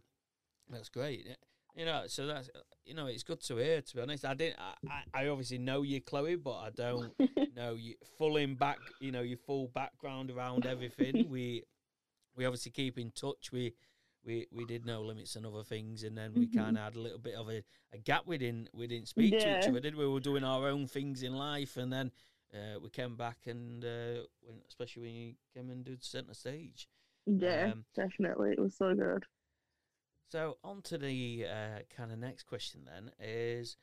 that's 0.70 0.90
great. 0.90 1.28
You 1.76 1.86
know, 1.86 2.04
so 2.08 2.26
that's 2.26 2.50
you 2.86 2.96
know, 2.96 3.06
it's 3.06 3.24
good 3.24 3.42
to 3.44 3.58
hear. 3.58 3.82
To 3.82 3.96
be 3.96 4.02
honest, 4.02 4.26
I 4.26 4.34
didn't. 4.34 4.58
I, 4.60 5.04
I 5.14 5.24
I 5.24 5.28
obviously 5.28 5.60
know 5.60 5.84
you, 5.84 6.02
Chloe, 6.02 6.36
but 6.36 6.56
I 6.58 6.70
don't 6.72 7.14
know 7.56 7.76
you 7.76 7.96
full 8.18 8.38
in 8.38 8.56
back. 8.56 8.80
You 9.00 9.12
know, 9.12 9.22
your 9.22 9.38
full 9.38 9.68
background 9.68 10.32
around 10.32 10.66
everything. 10.66 11.28
we 11.30 11.64
we 12.36 12.46
obviously 12.46 12.72
keep 12.72 12.98
in 12.98 13.12
touch. 13.12 13.52
We 13.52 13.74
we 14.28 14.48
we 14.52 14.66
did 14.66 14.86
no 14.86 15.02
limits 15.02 15.36
and 15.36 15.46
other 15.46 15.64
things, 15.64 16.04
and 16.04 16.16
then 16.18 16.34
we 16.36 16.46
kind 16.56 16.78
of 16.78 16.84
had 16.84 16.96
a 16.96 17.00
little 17.00 17.18
bit 17.18 17.36
of 17.36 17.50
a, 17.50 17.64
a 17.94 17.98
gap. 17.98 18.24
We 18.28 18.38
didn't 18.38 18.70
we 18.74 18.86
didn't 18.86 19.08
speak 19.08 19.40
to 19.40 19.58
each 19.58 19.68
other. 19.68 19.80
Did 19.80 19.96
we? 19.96 20.06
we 20.06 20.14
were 20.14 20.20
doing 20.20 20.44
our 20.44 20.68
own 20.68 20.86
things 20.86 21.24
in 21.24 21.34
life, 21.34 21.78
and 21.78 21.92
then 21.92 22.12
uh, 22.54 22.80
we 22.80 22.90
came 22.90 23.16
back, 23.16 23.38
and 23.48 23.84
uh, 23.84 24.24
when, 24.42 24.58
especially 24.68 25.02
when 25.02 25.16
you 25.16 25.34
came 25.56 25.70
and 25.70 25.84
did 25.84 26.04
centre 26.04 26.34
stage. 26.34 26.88
yeah, 27.26 27.72
Um, 27.72 27.86
definitely. 27.96 28.52
It 28.52 28.60
was 28.60 28.76
so 28.76 28.94
good. 28.94 29.26
So 30.30 30.58
on 30.64 30.82
to 30.84 30.98
the 30.98 31.46
uh, 31.50 31.80
kind 31.96 32.12
of 32.12 32.20
next 32.20 32.44
question 32.44 32.82
then 32.86 33.12
is 33.20 33.78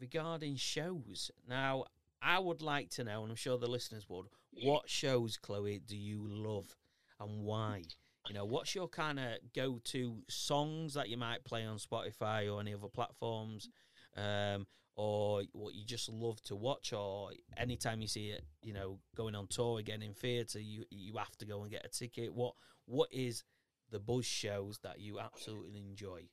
regarding 0.00 0.56
shows. 0.56 1.30
Now, 1.46 1.84
I 2.22 2.38
would 2.38 2.62
like 2.62 2.88
to 2.90 3.04
know, 3.04 3.22
and 3.22 3.30
I'm 3.30 3.36
sure 3.36 3.58
the 3.58 3.66
listeners 3.66 4.08
would, 4.08 4.26
what 4.62 4.88
shows, 4.88 5.36
Chloe, 5.36 5.78
do 5.78 5.96
you 5.96 6.26
love 6.26 6.76
and 7.20 7.42
why? 7.42 7.82
You 8.28 8.34
know, 8.34 8.44
what's 8.44 8.74
your 8.74 8.88
kind 8.88 9.18
of 9.18 9.38
go-to 9.54 10.22
songs 10.28 10.94
that 10.94 11.08
you 11.08 11.16
might 11.16 11.44
play 11.44 11.64
on 11.64 11.78
Spotify 11.78 12.52
or 12.52 12.60
any 12.60 12.74
other 12.74 12.88
platforms, 12.88 13.68
um, 14.16 14.66
or 14.94 15.42
what 15.52 15.74
you 15.74 15.84
just 15.84 16.08
love 16.08 16.40
to 16.42 16.54
watch, 16.54 16.92
or 16.92 17.30
anytime 17.56 18.00
you 18.00 18.08
see 18.08 18.28
it, 18.28 18.44
you 18.62 18.74
know, 18.74 18.98
going 19.16 19.34
on 19.34 19.46
tour 19.46 19.78
again 19.78 20.02
in 20.02 20.12
theatre, 20.12 20.60
you 20.60 20.84
you 20.90 21.16
have 21.16 21.36
to 21.38 21.46
go 21.46 21.62
and 21.62 21.70
get 21.70 21.84
a 21.84 21.88
ticket. 21.88 22.34
What 22.34 22.54
what 22.84 23.08
is 23.10 23.42
the 23.90 23.98
buzz 23.98 24.26
shows 24.26 24.78
that 24.82 25.00
you 25.00 25.18
absolutely 25.18 25.80
enjoy? 25.80 26.28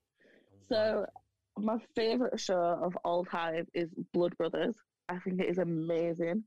So, 0.70 1.06
my 1.58 1.78
favorite 1.96 2.40
show 2.40 2.80
of 2.84 2.98
all 3.04 3.24
time 3.24 3.68
is 3.74 3.90
Blood 4.14 4.36
Brothers. 4.38 4.76
I 5.10 5.20
think 5.20 5.40
it 5.40 5.50
is 5.50 5.58
amazing. 5.58 6.44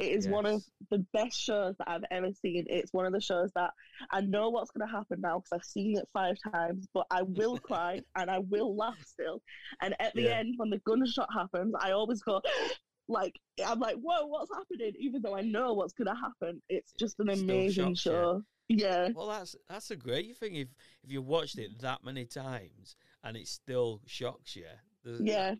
It 0.00 0.12
is 0.12 0.26
one 0.26 0.46
of 0.46 0.62
the 0.90 0.98
best 1.12 1.38
shows 1.38 1.76
that 1.78 1.88
I've 1.88 2.04
ever 2.10 2.32
seen. 2.32 2.64
It's 2.68 2.92
one 2.92 3.06
of 3.06 3.12
the 3.12 3.20
shows 3.20 3.50
that 3.54 3.70
I 4.10 4.22
know 4.22 4.48
what's 4.50 4.70
going 4.70 4.86
to 4.88 4.92
happen 4.92 5.20
now 5.20 5.38
because 5.40 5.52
I've 5.52 5.64
seen 5.64 5.98
it 5.98 6.08
five 6.12 6.36
times, 6.52 6.88
but 6.94 7.06
I 7.10 7.22
will 7.22 7.58
cry 7.70 8.00
and 8.16 8.30
I 8.30 8.38
will 8.38 8.74
laugh 8.76 8.98
still. 9.04 9.42
And 9.82 9.94
at 10.00 10.14
the 10.14 10.22
Yeah. 10.22 10.38
end, 10.38 10.54
when 10.56 10.70
the 10.70 10.78
gunshot 10.78 11.28
happens, 11.32 11.74
I 11.78 11.90
always 11.92 12.22
go, 12.22 12.40
like, 13.08 13.38
I'm 13.64 13.78
like, 13.78 13.96
whoa, 13.96 14.26
what's 14.26 14.50
happening? 14.54 14.92
Even 14.98 15.20
though 15.22 15.36
I 15.36 15.42
know 15.42 15.74
what's 15.74 15.92
going 15.92 16.08
to 16.08 16.14
happen. 16.20 16.62
It's 16.68 16.92
just 16.98 17.20
an 17.20 17.28
amazing 17.28 17.90
you. 17.90 17.96
show. 17.96 18.42
Yeah. 18.68 19.08
Well, 19.14 19.26
that's 19.26 19.56
that's 19.68 19.90
a 19.90 19.96
great 19.96 20.36
thing 20.38 20.54
if 20.54 20.68
if 21.02 21.10
you 21.10 21.22
watched 21.22 21.58
it 21.58 21.80
that 21.80 22.04
many 22.04 22.24
times 22.24 22.94
and 23.24 23.36
it 23.36 23.48
still 23.48 24.00
shocks 24.06 24.54
you. 24.54 24.66
Yeah. 25.04 25.54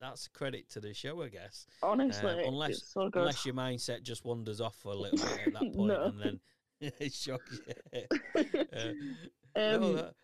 That's 0.00 0.28
credit 0.28 0.68
to 0.70 0.80
the 0.80 0.94
show, 0.94 1.22
I 1.22 1.28
guess. 1.28 1.66
Honestly, 1.82 2.44
unless- 2.46 2.70
it's 2.78 2.92
so. 2.92 3.10
Unless 3.14 3.44
your 3.46 3.54
mindset 3.54 4.02
just 4.02 4.24
wanders 4.24 4.60
off 4.60 4.76
for 4.76 4.92
a 4.92 4.96
little 4.96 5.18
bit 5.18 5.46
at 5.48 5.52
that 5.54 5.60
point, 5.74 5.76
No. 5.88 6.04
and 6.04 6.20
then 6.20 6.40
it 7.00 7.12
shocks 7.12 7.60
you. 7.66 8.02
Uh, 9.56 9.78
no, 9.78 9.86
um, 9.88 9.96
that- 9.96 10.14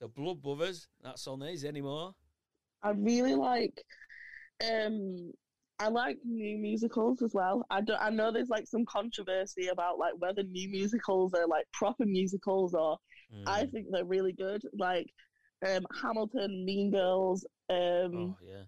so 0.00 0.08
Blood 0.08 0.42
Brothers, 0.42 0.88
that's 1.02 1.26
on 1.26 1.40
these 1.40 1.64
anymore. 1.64 2.12
I 2.82 2.90
really 2.90 3.34
like 3.34 3.82
um 4.68 5.30
I 5.78 5.88
like 5.88 6.16
new 6.24 6.56
musicals 6.58 7.20
as 7.22 7.32
well. 7.34 7.64
I 7.70 7.80
don't, 7.82 8.00
I 8.00 8.08
know 8.10 8.32
there's 8.32 8.48
like 8.48 8.66
some 8.66 8.84
controversy 8.86 9.68
about 9.68 9.98
like 9.98 10.14
whether 10.18 10.42
new 10.42 10.68
musicals 10.70 11.34
are 11.34 11.46
like 11.46 11.66
proper 11.72 12.04
musicals 12.06 12.74
or 12.74 12.98
I 13.46 13.64
Mm. 13.64 13.72
think 13.72 13.86
they're 13.90 14.04
really 14.04 14.32
good. 14.32 14.62
Like 14.78 15.06
um 15.66 15.86
Hamilton, 16.02 16.64
Mean 16.64 16.90
Girls, 16.90 17.44
um 17.70 17.76
oh 18.14 18.36
yeah, 18.42 18.62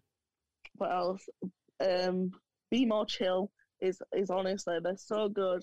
what 0.78 0.92
else? 0.92 1.28
Um 1.80 2.30
Be 2.70 2.86
More 2.86 3.06
Chill 3.06 3.50
is 3.80 4.00
is 4.16 4.30
honestly 4.30 4.78
they're 4.82 4.96
so 4.96 5.28
good. 5.28 5.62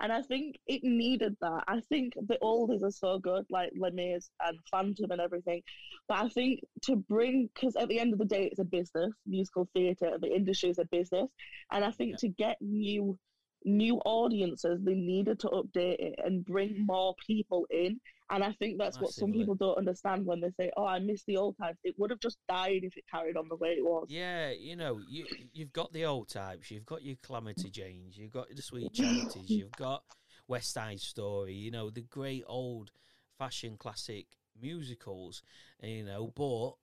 And 0.00 0.12
I 0.12 0.20
think 0.22 0.56
it 0.66 0.82
needed 0.82 1.36
that. 1.42 1.62
I 1.68 1.80
think 1.88 2.14
the 2.26 2.36
oldies 2.42 2.82
are 2.82 2.90
so 2.90 3.20
good, 3.20 3.44
like 3.50 3.70
Les 3.76 4.28
and 4.44 4.58
Phantom 4.68 5.10
and 5.12 5.20
everything. 5.20 5.62
But 6.08 6.18
I 6.24 6.28
think 6.28 6.60
to 6.86 6.96
bring, 6.96 7.48
because 7.54 7.76
at 7.76 7.88
the 7.88 8.00
end 8.00 8.12
of 8.12 8.18
the 8.18 8.24
day, 8.24 8.48
it's 8.50 8.58
a 8.58 8.64
business, 8.64 9.12
musical 9.26 9.68
theatre, 9.74 10.18
the 10.20 10.34
industry 10.34 10.70
is 10.70 10.78
a 10.78 10.86
business. 10.90 11.28
And 11.70 11.84
I 11.84 11.92
think 11.92 12.12
Yeah. 12.12 12.16
to 12.16 12.28
get 12.30 12.56
new 12.60 13.16
new 13.64 13.96
audiences, 14.04 14.80
they 14.82 14.94
needed 14.94 15.38
to 15.40 15.48
update 15.48 15.98
it 15.98 16.14
and 16.24 16.44
bring 16.44 16.70
mm-hmm. 16.70 16.86
more 16.86 17.14
people 17.26 17.66
in. 17.70 18.00
And 18.30 18.42
I 18.42 18.52
think 18.52 18.78
that's 18.78 18.98
what 18.98 19.12
some 19.12 19.30
people 19.32 19.54
don't 19.54 19.76
understand 19.76 20.24
when 20.24 20.40
they 20.40 20.50
say, 20.58 20.70
"Oh, 20.76 20.86
I 20.86 20.98
miss 21.00 21.22
the 21.24 21.36
old 21.36 21.56
times." 21.58 21.76
It 21.84 21.94
would 21.98 22.10
have 22.10 22.20
just 22.20 22.38
died 22.48 22.80
if 22.82 22.96
it 22.96 23.04
carried 23.12 23.36
on 23.36 23.48
the 23.48 23.56
way 23.56 23.70
it 23.70 23.84
was. 23.84 24.06
yeah. 24.08 24.50
You 24.50 24.74
know, 24.74 25.00
you 25.06 25.26
you've 25.52 25.72
got 25.72 25.92
the 25.92 26.06
old 26.06 26.28
types, 26.28 26.70
you've 26.70 26.86
got 26.86 27.02
your 27.02 27.16
Calamity 27.22 27.68
Janes, 27.68 28.16
you've 28.16 28.32
got 28.32 28.48
the 28.54 28.62
Sweet 28.62 28.94
Charities, 28.94 29.34
you've 29.50 29.72
got 29.72 30.02
West 30.48 30.72
Side 30.72 31.00
Story. 31.00 31.52
You 31.52 31.70
know, 31.70 31.90
the 31.90 32.00
great 32.00 32.44
old 32.46 32.90
fashion 33.38 33.76
classic 33.76 34.26
musicals. 34.58 35.42
You 35.82 36.04
know, 36.04 36.32
but 36.34 36.76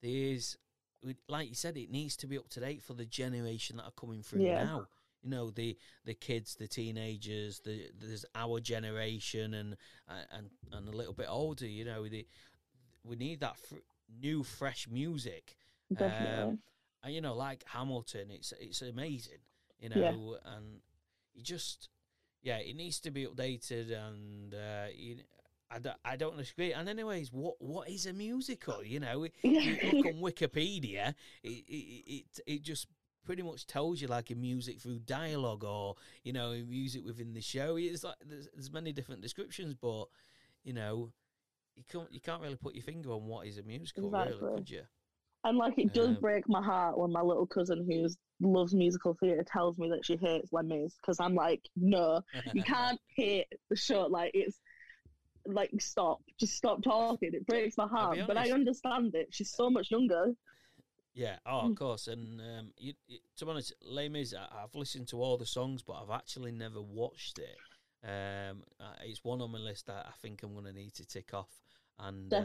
there's 0.00 0.56
like 1.28 1.48
you 1.48 1.54
said, 1.54 1.76
it 1.76 1.90
needs 1.90 2.16
to 2.16 2.26
be 2.26 2.38
up 2.38 2.48
to 2.50 2.60
date 2.60 2.82
for 2.82 2.94
the 2.94 3.04
generation 3.04 3.76
that 3.76 3.84
are 3.84 3.92
coming 3.92 4.22
through 4.22 4.42
Yeah. 4.42 4.64
now. 4.64 4.88
You 5.24 5.30
know 5.30 5.50
the 5.50 5.76
the 6.04 6.14
kids, 6.14 6.54
the 6.54 6.68
teenagers, 6.68 7.60
the 7.64 7.88
there's 7.98 8.24
our 8.34 8.60
generation 8.60 9.54
and 9.54 9.76
and 10.08 10.50
and 10.72 10.88
a 10.88 10.92
little 10.96 11.14
bit 11.14 11.26
older. 11.28 11.66
You 11.66 11.84
know, 11.86 12.06
the, 12.06 12.26
we 13.04 13.16
need 13.16 13.40
that 13.40 13.56
fr- 13.58 13.76
new, 14.20 14.42
fresh 14.42 14.86
music. 14.90 15.56
Um, 15.98 16.58
and 17.02 17.14
you 17.14 17.20
know, 17.20 17.34
like 17.34 17.64
Hamilton, 17.66 18.30
it's 18.30 18.52
it's 18.60 18.82
amazing. 18.82 19.38
You 19.80 19.88
know, 19.90 20.00
Yeah. 20.00 20.54
and 20.56 20.80
you 21.34 21.42
just 21.42 21.88
yeah, 22.42 22.58
it 22.58 22.76
needs 22.76 23.00
to 23.00 23.10
be 23.10 23.26
updated. 23.26 23.90
And 23.92 24.52
uh, 24.54 24.86
you, 24.94 25.16
I 25.70 25.78
don't, 25.78 25.96
I 26.04 26.16
don't 26.16 26.36
disagree. 26.36 26.72
And 26.74 26.88
anyways, 26.88 27.32
what 27.32 27.54
what 27.60 27.88
is 27.88 28.06
a 28.06 28.12
musical? 28.12 28.84
You 28.84 29.00
know, 29.00 29.24
yeah. 29.42 29.60
you 29.60 30.02
look 30.02 30.06
on 30.06 30.20
Wikipedia, 30.20 31.14
it, 31.42 31.64
it 31.68 32.04
it 32.06 32.40
it 32.46 32.62
just 32.62 32.86
pretty 33.24 33.42
much 33.42 33.66
tells 33.66 34.00
you 34.00 34.08
like 34.08 34.30
a 34.30 34.34
music 34.34 34.80
through 34.80 35.00
dialogue 35.00 35.64
or 35.64 35.96
you 36.22 36.32
know 36.32 36.52
music 36.68 37.04
within 37.04 37.32
the 37.34 37.40
show. 37.40 37.76
It's 37.76 38.04
like 38.04 38.16
there's, 38.24 38.48
there's 38.54 38.72
many 38.72 38.92
different 38.92 39.22
descriptions, 39.22 39.74
but 39.74 40.06
you 40.62 40.72
know 40.72 41.12
you 41.76 41.82
can't 41.90 42.12
you 42.12 42.20
can't 42.20 42.42
really 42.42 42.56
put 42.56 42.74
your 42.74 42.84
finger 42.84 43.10
on 43.12 43.26
what 43.26 43.46
is 43.46 43.58
a 43.58 43.62
musical, 43.62 44.10
really, 44.10 44.38
could 44.56 44.70
you? 44.70 44.82
And 45.44 45.58
like 45.58 45.74
it 45.78 45.92
does 45.92 46.08
Um, 46.08 46.14
break 46.20 46.48
my 46.48 46.62
heart 46.62 46.96
when 46.98 47.12
my 47.12 47.20
little 47.20 47.46
cousin 47.46 47.84
who 47.88 48.08
loves 48.40 48.74
musical 48.74 49.14
theatre 49.20 49.44
tells 49.44 49.78
me 49.78 49.88
that 49.90 50.04
she 50.04 50.16
hates 50.16 50.52
Les 50.52 50.62
Mis 50.62 50.94
because 51.00 51.20
I'm 51.20 51.34
like, 51.34 51.60
no, 51.76 52.22
you 52.52 52.62
can't 52.74 53.00
hate 53.16 53.46
the 53.68 53.76
show. 53.76 54.06
Like 54.06 54.30
it's 54.34 54.58
like 55.46 55.70
stop, 55.80 56.20
just 56.40 56.54
stop 56.54 56.82
talking. 56.82 57.30
It 57.34 57.46
breaks 57.46 57.76
my 57.76 57.86
heart, 57.86 58.16
but 58.26 58.36
I 58.38 58.50
understand 58.52 59.14
it. 59.14 59.28
She's 59.30 59.50
so 59.50 59.68
much 59.68 59.90
younger. 59.90 60.32
Yeah, 61.14 61.36
oh, 61.46 61.62
Mm. 61.62 61.70
of 61.70 61.76
course. 61.76 62.08
And 62.08 62.40
um, 62.40 62.72
you, 62.76 62.94
you, 63.06 63.18
to 63.36 63.44
be 63.44 63.50
honest, 63.50 63.72
Les 63.82 64.08
Mis, 64.08 64.34
I, 64.34 64.62
I've 64.62 64.74
listened 64.74 65.08
to 65.08 65.22
all 65.22 65.36
the 65.36 65.46
songs, 65.46 65.82
but 65.82 65.94
I've 65.94 66.10
actually 66.10 66.52
never 66.52 66.80
watched 66.82 67.38
it. 67.38 67.56
Um, 68.02 68.64
uh, 68.80 68.94
it's 69.04 69.24
one 69.24 69.40
on 69.40 69.50
my 69.50 69.58
list 69.58 69.86
that 69.86 70.06
I 70.06 70.12
think 70.20 70.42
I'm 70.42 70.52
going 70.52 70.66
to 70.66 70.72
need 70.72 70.92
to 70.94 71.06
tick 71.06 71.32
off 71.32 71.48
and 71.98 72.32
uh, 72.32 72.40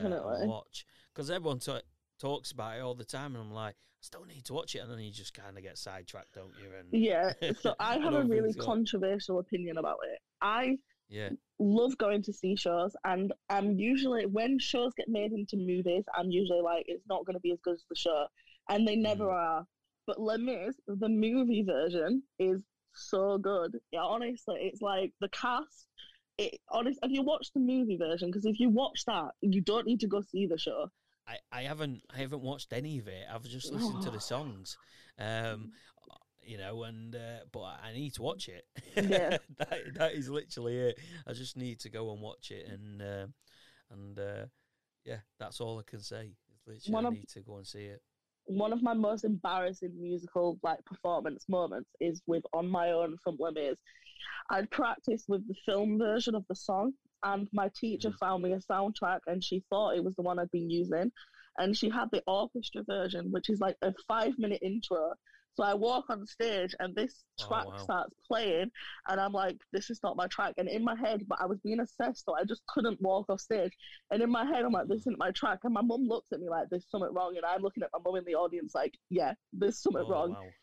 watch 0.45 0.85
because 1.13 1.29
everyone 1.29 1.59
ta- 1.59 1.81
talks 2.19 2.51
about 2.51 2.77
it 2.77 2.81
all 2.81 2.93
the 2.95 3.03
time, 3.03 3.35
and 3.35 3.43
I'm 3.43 3.51
like, 3.53 3.75
I 3.75 4.01
still 4.01 4.23
need 4.23 4.45
to 4.45 4.53
watch 4.53 4.75
it, 4.75 4.79
and 4.79 4.91
then 4.91 4.99
you 4.99 5.11
just 5.11 5.33
kind 5.33 5.57
of 5.57 5.63
get 5.63 5.77
sidetracked, 5.77 6.33
don't 6.35 6.53
you? 6.55 6.69
And 6.77 6.88
Yeah. 6.93 7.33
So 7.61 7.75
I 7.79 7.97
have 7.97 8.13
a 8.13 8.23
really 8.23 8.53
controversial 8.53 9.39
opinion 9.39 9.77
about 9.77 9.97
it. 10.13 10.19
I 10.41 10.77
yeah, 11.09 11.29
love 11.57 11.97
going 11.97 12.21
to 12.23 12.31
see 12.31 12.55
shows, 12.55 12.95
and 13.03 13.33
I'm 13.49 13.77
usually 13.77 14.27
when 14.27 14.59
shows 14.59 14.93
get 14.95 15.09
made 15.09 15.33
into 15.33 15.57
movies, 15.57 16.05
I'm 16.15 16.29
usually 16.29 16.61
like, 16.61 16.85
it's 16.88 17.03
not 17.09 17.25
going 17.25 17.33
to 17.33 17.39
be 17.41 17.51
as 17.51 17.59
good 17.63 17.73
as 17.73 17.83
the 17.89 17.95
show, 17.95 18.27
and 18.69 18.88
they 18.88 18.95
never 18.95 19.25
Mm. 19.25 19.33
are. 19.33 19.67
But 20.07 20.19
Les 20.21 20.38
Mis, 20.38 20.75
the 20.88 21.09
movie 21.09 21.63
version, 21.63 22.23
is 22.39 22.61
so 22.93 23.38
good. 23.38 23.77
Yeah, 23.91 24.01
honestly, 24.03 24.55
it's 24.61 24.81
like 24.81 25.13
the 25.21 25.29
cast. 25.29 25.88
It 26.38 26.59
honest. 26.69 26.99
If 27.03 27.11
you 27.11 27.21
watch 27.21 27.51
the 27.53 27.59
movie 27.59 27.97
version, 27.97 28.29
because 28.29 28.45
if 28.45 28.59
you 28.59 28.69
watch 28.69 29.03
that, 29.05 29.31
you 29.41 29.61
don't 29.61 29.85
need 29.85 29.99
to 29.99 30.07
go 30.07 30.21
see 30.21 30.47
the 30.47 30.57
show. 30.57 30.89
I, 31.27 31.38
I 31.51 31.61
haven't 31.63 32.01
I 32.09 32.17
haven't 32.17 32.41
watched 32.41 32.73
any 32.73 32.97
of 32.97 33.07
it. 33.07 33.25
I've 33.31 33.43
just 33.43 33.71
listened 33.71 34.01
to 34.03 34.09
the 34.09 34.19
songs, 34.33 34.77
um, 35.19 35.73
you 36.41 36.57
know, 36.57 36.83
and 36.85 37.13
uh, 37.15 37.39
but 37.51 37.77
I 37.83 37.91
need 37.93 38.13
to 38.15 38.21
watch 38.23 38.47
it. 38.49 38.65
Yeah. 38.95 39.38
that 39.57 39.93
that 39.95 40.13
is 40.13 40.29
literally 40.29 40.77
it. 40.77 40.99
I 41.27 41.33
just 41.33 41.55
need 41.57 41.79
to 41.81 41.89
go 41.89 42.11
and 42.13 42.21
watch 42.21 42.49
it, 42.51 42.67
and 42.67 43.01
uh, 43.01 43.27
and 43.91 44.17
uh, 44.17 44.45
yeah, 45.05 45.19
that's 45.39 45.59
all 45.61 45.77
I 45.77 45.83
can 45.85 45.99
say. 46.01 46.31
Literally 46.65 46.93
One 46.93 47.05
I 47.05 47.07
of- 47.09 47.13
need 47.13 47.27
to 47.29 47.41
go 47.41 47.57
and 47.57 47.67
see 47.67 47.83
it. 47.85 48.01
One 48.50 48.74
of 48.74 48.82
my 48.82 48.94
most 48.94 49.25
embarrassing 49.25 49.94
musical 50.01 50.58
like 50.63 50.84
performance 50.84 51.46
moments 51.48 51.89
is 52.00 52.22
with 52.25 52.44
On 52.53 52.68
My 52.68 52.91
Own 52.91 53.15
from 53.24 53.38
Les 53.39 53.51
Mis. 53.51 53.77
I'd 54.50 54.72
practiced 54.72 55.29
with 55.29 55.48
the 55.48 55.53
film 55.65 56.00
version 56.00 56.34
of 56.34 56.44
the 56.50 56.56
song, 56.56 56.94
and 57.24 57.48
my 57.53 57.70
teacher 57.75 58.10
Mhm. 58.10 58.18
found 58.18 58.44
me 58.44 58.53
a 58.53 58.60
soundtrack, 58.60 59.20
and 59.27 59.44
she 59.44 59.63
thought 59.70 59.96
it 59.96 60.03
was 60.03 60.15
the 60.15 60.24
one 60.24 60.39
I'd 60.39 60.50
been 60.50 60.70
using, 60.70 61.12
and 61.60 61.77
she 61.77 61.89
had 61.89 62.10
the 62.12 62.24
orchestra 62.25 62.84
version, 62.84 63.32
which 63.32 63.50
is 63.50 63.60
like 63.60 63.77
a 63.84 63.94
five-minute 64.08 64.63
intro. 64.63 65.13
So 65.56 65.63
I 65.63 65.74
walk 65.74 66.06
on 66.10 66.25
stage, 66.25 66.74
and 66.79 66.96
this 66.96 67.24
Oh, 67.39 67.46
track 67.48 67.65
wow. 67.65 67.84
starts 67.84 68.13
playing, 68.27 68.72
and 69.08 69.20
I'm 69.20 69.34
like, 69.34 69.58
"This 69.74 69.89
is 69.89 70.00
not 70.03 70.15
my 70.18 70.27
track." 70.27 70.53
And 70.58 70.70
in 70.70 70.84
my 70.84 70.96
head, 70.96 71.27
but 71.27 71.41
I 71.41 71.46
was 71.48 71.60
being 71.60 71.79
assessed, 71.82 72.25
so 72.25 72.36
I 72.36 72.46
just 72.46 72.65
couldn't 72.68 73.01
walk 73.01 73.29
off 73.29 73.41
stage. 73.41 73.74
And 74.12 74.22
in 74.24 74.29
my 74.32 74.46
head, 74.46 74.63
I'm 74.65 74.72
like, 74.72 74.88
"This 74.88 75.01
isn't 75.01 75.18
my 75.20 75.32
track." 75.32 75.60
And 75.63 75.74
my 75.74 75.82
mum 75.82 76.03
looks 76.08 76.32
at 76.32 76.39
me 76.39 76.50
like, 76.50 76.70
"There's 76.70 76.89
something 76.89 77.13
wrong," 77.13 77.36
and 77.36 77.46
I'm 77.46 77.62
looking 77.62 77.84
at 77.84 77.89
my 77.94 78.00
mum 78.03 78.15
in 78.18 78.25
the 78.25 78.36
audience 78.36 78.74
like, 78.75 78.98
"Yeah, 79.10 79.34
there's 79.53 79.82
something 79.82 80.03
Oh, 80.03 80.08
wrong." 80.08 80.36
wow. 80.36 80.56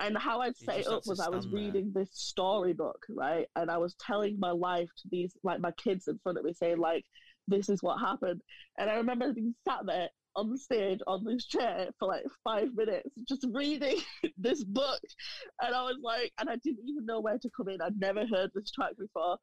And 0.00 0.16
how 0.16 0.40
I'd 0.40 0.56
set 0.56 0.80
it 0.80 0.88
up 0.88 1.06
was 1.06 1.20
I 1.20 1.28
was 1.28 1.46
stand 1.46 1.52
there. 1.52 1.52
reading 1.56 1.92
this 1.94 2.10
storybook, 2.12 3.04
right? 3.10 3.46
And 3.56 3.70
I 3.70 3.78
was 3.78 3.94
telling 3.96 4.38
my 4.40 4.50
life 4.50 4.88
to 4.98 5.08
these, 5.10 5.36
like 5.42 5.60
my 5.60 5.72
kids 5.72 6.08
in 6.08 6.18
front 6.22 6.38
of 6.38 6.44
me, 6.44 6.54
saying, 6.54 6.78
like, 6.78 7.04
this 7.48 7.68
is 7.68 7.82
what 7.82 7.98
happened. 8.00 8.40
And 8.78 8.88
I 8.90 8.94
remember 8.94 9.32
being 9.32 9.54
sat 9.68 9.84
there 9.86 10.08
on 10.40 10.50
the 10.50 10.58
stage 10.58 11.00
on 11.06 11.24
this 11.24 11.46
chair 11.46 11.88
for 11.98 12.08
like 12.08 12.24
five 12.42 12.74
minutes, 12.74 13.10
just 13.28 13.46
reading 13.52 13.96
this 14.38 14.64
book. 14.64 15.00
And 15.60 15.74
I 15.74 15.82
was 15.82 15.96
like, 16.02 16.32
and 16.38 16.48
I 16.48 16.56
didn't 16.56 16.88
even 16.88 17.04
know 17.06 17.20
where 17.20 17.38
to 17.38 17.50
come 17.56 17.68
in. 17.68 17.82
I'd 17.82 18.00
never 18.00 18.26
heard 18.26 18.50
this 18.54 18.70
track 18.70 18.92
before. 18.98 19.36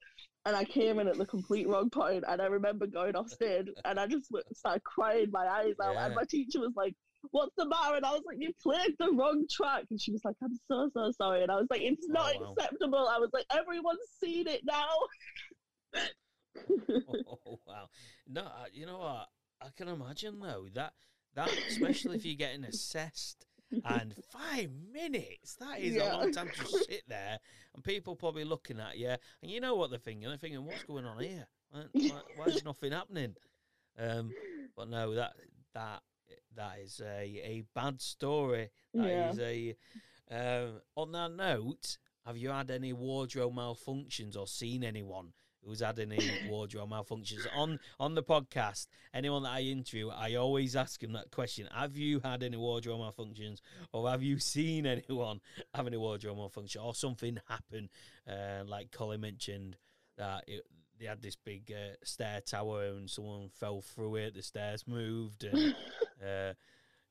And 0.46 0.56
I 0.56 0.64
came 0.64 1.00
in 1.00 1.08
at 1.08 1.18
the 1.18 1.26
complete 1.26 1.68
wrong 1.68 1.90
point. 1.90 2.24
And 2.28 2.42
I 2.42 2.46
remember 2.48 2.88
going 2.88 3.16
off 3.16 3.30
stage 3.30 3.68
and 3.86 4.00
I 4.00 4.08
just 4.08 4.32
started 4.54 4.84
crying 4.84 5.30
my 5.32 5.46
eyes 5.46 5.76
out. 5.84 5.94
Yeah. 5.94 6.06
And 6.08 6.16
my 6.16 6.24
teacher 6.24 6.60
was 6.60 6.74
like, 6.76 6.96
what's 7.32 7.54
the 7.58 7.68
matter? 7.68 7.96
And 7.96 8.06
I 8.06 8.12
was 8.12 8.24
like, 8.26 8.38
you 8.40 8.52
played 8.64 8.96
the 9.00 9.12
wrong 9.12 9.46
track. 9.52 9.84
And 9.92 10.02
she 10.02 10.12
was 10.12 10.22
like, 10.26 10.36
I'm 10.44 10.58
so, 10.68 10.90
so 10.94 11.12
sorry. 11.18 11.44
And 11.44 11.52
I 11.52 11.56
was 11.56 11.68
like, 11.70 11.82
it's 11.82 12.08
oh, 12.10 12.14
not 12.14 12.34
Oh, 12.38 12.42
wow. 12.42 12.54
acceptable. 12.58 13.08
I 13.08 13.20
was 13.20 13.30
like, 13.34 13.46
everyone's 13.52 14.00
seen 14.20 14.48
it 14.48 14.62
now. 14.66 14.88
oh, 17.10 17.60
wow. 17.68 17.88
No, 18.28 18.42
uh, 18.42 18.66
you 18.74 18.86
know 18.86 18.98
what? 19.00 19.28
I 19.62 19.70
can 19.76 19.88
imagine 19.88 20.40
though 20.40 20.68
that 20.74 20.94
that 21.36 21.54
especially 21.68 22.16
if 22.16 22.26
you're 22.26 22.36
getting 22.36 22.64
assessed 22.64 23.46
and 23.84 24.16
five 24.32 24.70
minutes 24.92 25.56
that 25.56 25.80
is 25.80 25.98
Yeah. 25.98 26.04
a 26.04 26.14
long 26.18 26.30
time 26.32 26.50
to 26.50 26.66
sit 26.66 27.04
there 27.08 27.40
and 27.76 27.84
people 27.84 28.16
probably 28.16 28.44
looking 28.44 28.80
at 28.80 28.98
you 28.98 29.10
and 29.42 29.52
you 29.52 29.60
know 29.62 29.76
what 29.76 29.90
they're 29.90 30.00
thinking 30.00 30.28
they're 30.28 30.38
thinking 30.38 30.64
what's 30.66 30.84
going 30.84 31.06
on 31.06 31.20
here 31.24 31.48
why, 31.70 31.84
why, 32.08 32.22
why 32.34 32.48
is 32.50 32.64
nothing 32.64 32.92
happening 32.92 33.36
um 34.00 34.34
but 34.76 34.90
no 34.90 35.14
that 35.14 35.34
that 35.74 36.02
that 36.56 36.80
is 36.80 37.02
a 37.04 37.22
a 37.44 37.64
bad 37.76 38.02
story 38.02 38.70
That 38.96 39.08
Yeah. 39.10 39.30
is 39.32 39.40
a 39.40 39.76
um 40.32 40.82
on 40.96 41.12
that 41.14 41.32
note 41.32 41.98
have 42.26 42.38
you 42.38 42.50
had 42.50 42.70
any 42.72 42.94
wardrobe 42.94 43.54
malfunctions 43.56 44.36
or 44.36 44.48
seen 44.48 44.84
anyone 44.84 45.34
who's 45.64 45.82
had 45.82 46.00
any 46.00 46.20
wardrobe 46.50 46.90
malfunctions 46.90 47.46
on 47.56 47.80
on 48.00 48.16
the 48.16 48.24
podcast. 48.24 48.88
Anyone 49.14 49.44
that 49.44 49.52
I 49.54 49.62
interview, 49.62 50.10
I 50.10 50.36
always 50.36 50.76
ask 50.76 51.00
them 51.02 51.14
that 51.14 51.32
question: 51.32 51.68
Have 51.74 51.98
you 51.98 52.20
had 52.20 52.44
any 52.44 52.58
wardrobe 52.58 53.00
malfunctions, 53.00 53.60
or 53.92 54.10
have 54.10 54.24
you 54.24 54.40
seen 54.40 54.86
anyone 54.86 55.42
have 55.74 55.88
any 55.88 55.98
wardrobe 55.98 56.38
malfunction, 56.38 56.82
or 56.82 56.96
something 56.96 57.40
happen? 57.48 57.90
Uh, 58.28 58.64
like 58.66 58.92
Colin 58.92 59.22
mentioned 59.22 59.78
that 60.18 60.44
it, 60.48 60.64
they 61.00 61.06
had 61.06 61.22
this 61.22 61.36
big 61.36 61.72
uh, 61.72 61.96
stair 62.04 62.42
tower 62.42 62.86
and 62.86 63.10
someone 63.10 63.50
fell 63.50 63.82
through 63.82 64.16
it. 64.16 64.34
The 64.36 64.42
stairs 64.42 64.86
moved 64.88 65.44
and. 65.44 65.76
Uh, 66.20 66.54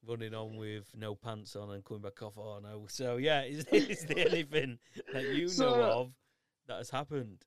Running 0.07 0.35
on 0.35 0.57
with 0.57 0.85
no 0.97 1.15
pants 1.17 1.57
on 1.57 1.71
and 1.71 1.85
coming 1.85 2.03
back 2.03 2.21
off. 2.23 2.35
Oh 2.39 2.61
no! 2.63 2.87
So 2.89 3.17
yeah, 3.17 3.43
is, 3.45 3.65
is 3.73 4.05
there 4.05 4.29
anything 4.29 4.79
that 5.13 5.25
you 5.35 5.47
know 5.47 5.49
So- 5.49 5.83
of 5.83 6.13
that 6.69 6.79
has 6.79 6.91
happened? 6.91 7.45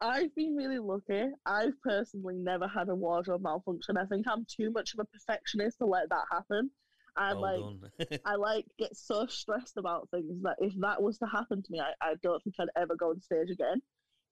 I've 0.00 0.34
been 0.34 0.54
really 0.54 0.78
lucky. 0.78 1.24
I've 1.44 1.80
personally 1.82 2.36
never 2.36 2.68
had 2.68 2.88
a 2.88 2.94
wardrobe 2.94 3.42
malfunction. 3.42 3.96
I 3.96 4.04
think 4.06 4.26
I'm 4.28 4.46
too 4.48 4.70
much 4.70 4.94
of 4.94 5.00
a 5.00 5.04
perfectionist 5.04 5.78
to 5.78 5.86
let 5.86 6.08
that 6.10 6.24
happen. 6.30 6.70
I 7.16 7.34
well 7.34 7.78
like. 7.98 8.20
I 8.24 8.36
like 8.36 8.64
get 8.78 8.96
so 8.96 9.26
stressed 9.26 9.76
about 9.76 10.08
things 10.10 10.40
that 10.42 10.56
if 10.60 10.72
that 10.80 11.02
was 11.02 11.18
to 11.18 11.26
happen 11.26 11.62
to 11.62 11.72
me, 11.72 11.80
I, 11.80 11.92
I 12.00 12.14
don't 12.22 12.42
think 12.44 12.56
I'd 12.60 12.80
ever 12.80 12.94
go 12.94 13.10
on 13.10 13.20
stage 13.20 13.50
again. 13.50 13.82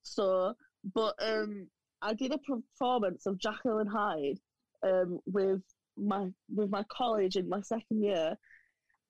So, 0.03 0.55
but 0.95 1.15
um, 1.21 1.67
I 2.01 2.15
did 2.15 2.33
a 2.33 2.39
performance 2.39 3.27
of 3.27 3.41
and 3.65 3.89
Hyde 3.89 4.39
um 4.87 5.19
with 5.27 5.63
my 5.97 6.29
with 6.55 6.71
my 6.71 6.85
college 6.91 7.37
in 7.37 7.49
my 7.49 7.61
second 7.63 8.05
year, 8.05 8.37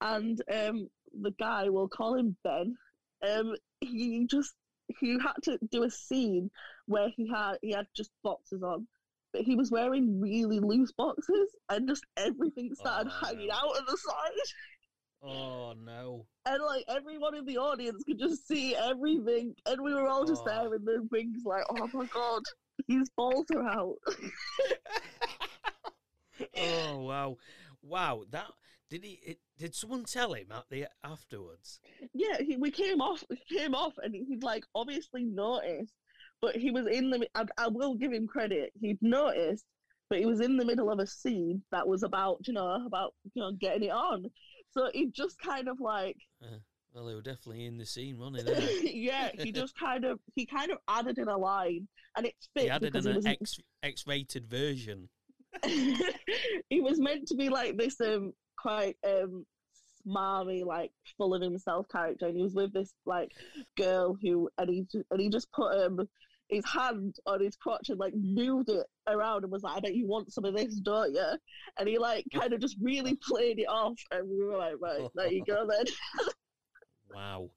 and 0.01 0.41
um 0.53 0.89
the 1.21 1.33
guy 1.39 1.69
we'll 1.69 1.89
call 1.89 2.15
him 2.15 2.37
Ben. 2.45 2.75
Um, 3.27 3.55
he 3.81 4.27
just 4.27 4.55
he 5.01 5.19
had 5.21 5.35
to 5.45 5.59
do 5.71 5.83
a 5.85 5.91
scene 5.91 6.51
where 6.87 7.09
he 7.17 7.29
had 7.29 7.57
he 7.63 7.73
had 7.73 7.87
just 7.97 8.11
boxes 8.23 8.63
on. 8.63 8.87
But 9.33 9.43
he 9.43 9.57
was 9.57 9.71
wearing 9.71 10.21
really 10.21 10.61
loose 10.61 10.93
boxes 10.93 11.55
and 11.69 11.89
just 11.89 12.05
everything 12.17 12.71
oh, 12.73 12.75
started 12.75 13.13
Oh, 13.13 13.27
hanging 13.27 13.49
no. 13.49 13.55
out 13.55 13.77
at 13.79 13.87
the 13.87 13.97
side 13.99 14.49
oh 15.23 15.73
no! 15.85 16.27
and 16.47 16.63
like 16.63 16.85
everyone 16.89 17.35
in 17.35 17.45
the 17.45 17.59
audience 17.59 18.03
could 18.05 18.19
just 18.19 18.47
see 18.47 18.75
everything, 18.77 19.55
and 19.67 19.81
we 19.83 19.93
were 19.95 20.07
all 20.09 20.25
just 20.25 20.43
Oh. 20.47 20.51
there 20.63 20.75
in 20.75 20.85
the 20.85 21.07
wings, 21.11 21.43
like, 21.45 21.65
"Oh 21.71 21.89
my 21.93 22.07
god, 22.07 22.43
his 22.87 23.11
balls 23.17 23.47
are 23.55 23.67
out." 23.67 23.97
oh 26.57 26.99
wow, 27.01 27.37
wow! 27.83 28.25
That 28.31 28.47
did 28.91 29.05
he? 29.05 29.21
It, 29.25 29.39
did 29.59 29.75
someone 29.75 30.05
tell 30.05 30.33
him 30.35 30.47
at 30.53 30.65
the 30.71 30.87
afterwards? 31.05 31.81
yeah, 32.13 32.39
he, 32.41 32.57
we 32.57 32.71
came 32.71 33.01
off, 33.01 33.25
came 33.51 33.75
off, 33.75 33.95
and 34.03 34.15
he'd 34.15 34.43
like 34.43 34.65
obviously 34.75 35.25
noticed, 35.25 35.95
but 36.41 36.57
he 36.57 36.71
was 36.71 36.87
in 36.87 37.11
the. 37.11 37.27
I, 37.35 37.45
I 37.59 37.69
will 37.69 37.95
give 37.95 38.13
him 38.13 38.27
credit. 38.27 38.73
He'd 38.81 38.99
noticed, 39.03 39.65
but 40.09 40.19
he 40.19 40.27
was 40.27 40.41
in 40.41 40.57
the 40.57 40.65
middle 40.65 40.91
of 40.91 40.99
a 40.99 41.07
scene 41.07 41.63
that 41.73 41.87
was 41.87 42.03
about, 42.03 42.39
you 42.47 42.53
know, 42.53 42.85
about 42.87 43.15
you 43.35 43.43
know 43.43 43.53
getting 43.53 43.85
it 43.85 43.93
on. 43.93 44.27
So 44.71 44.91
he 44.93 45.11
just 45.11 45.39
kind 45.41 45.69
of 45.69 45.81
like, 45.81 46.17
Well, 46.97 47.05
they 47.05 47.15
were 47.15 47.21
definitely 47.21 47.67
in 47.67 47.77
the 47.77 47.85
scene, 47.85 48.19
weren't 48.19 48.37
they? 48.47 48.91
Yeah, 48.91 49.29
he 49.39 49.53
just 49.53 49.79
kind 49.79 50.07
of 50.07 50.19
he 50.35 50.47
kind 50.47 50.71
of 50.71 50.79
added 50.89 51.19
in 51.19 51.29
a 51.29 51.37
line, 51.37 51.87
and 52.17 52.25
it 52.25 52.35
fit 52.55 52.65
He 52.65 52.71
added 52.71 52.91
because 52.93 53.05
an 53.05 53.13
he 53.13 53.17
was 53.17 53.27
X 53.27 53.59
X-rated 53.83 54.49
version. 54.49 55.09
he 55.65 56.81
was 56.81 56.99
meant 56.99 57.27
to 57.29 57.35
be 57.35 57.51
like 57.51 57.77
this 57.77 58.01
um 58.01 58.33
quite 58.67 58.97
um 59.07 59.47
smarmy 60.07 60.65
like 60.65 60.91
full 61.17 61.35
of 61.35 61.43
himself 61.43 61.87
character 61.89 62.27
and 62.27 62.37
he 62.37 62.43
was 62.43 62.55
with 62.55 62.73
this 62.73 62.95
like 63.07 63.31
girl 63.77 64.17
who 64.21 64.49
and 64.59 64.69
he 64.69 64.85
and 65.11 65.21
he 65.21 65.29
just 65.29 65.51
put 65.53 65.73
um 65.81 66.09
his 66.49 66.65
hand 66.65 67.17
on 67.27 67.41
his 67.41 67.57
crotch 67.57 67.89
and 67.91 67.99
like 67.99 68.15
moved 68.15 68.69
it 68.69 68.87
around 69.09 69.45
and 69.45 69.53
was 69.53 69.63
like 69.63 69.77
I 69.77 69.81
bet 69.81 69.95
you 69.95 70.07
want 70.07 70.33
some 70.33 70.45
of 70.45 70.55
this 70.55 70.75
don't 70.77 71.13
you 71.13 71.33
and 71.79 71.89
he 71.89 71.99
like 71.99 72.25
kind 72.35 72.53
of 72.53 72.61
just 72.61 72.77
really 72.81 73.17
played 73.17 73.59
it 73.61 73.69
off 73.69 73.99
and 74.11 74.29
we 74.29 74.45
were 74.45 74.57
like 74.57 74.75
right 74.81 75.09
there 75.15 75.33
you 75.33 75.45
go 75.45 75.67
then 75.69 75.87
Wow. 77.09 77.51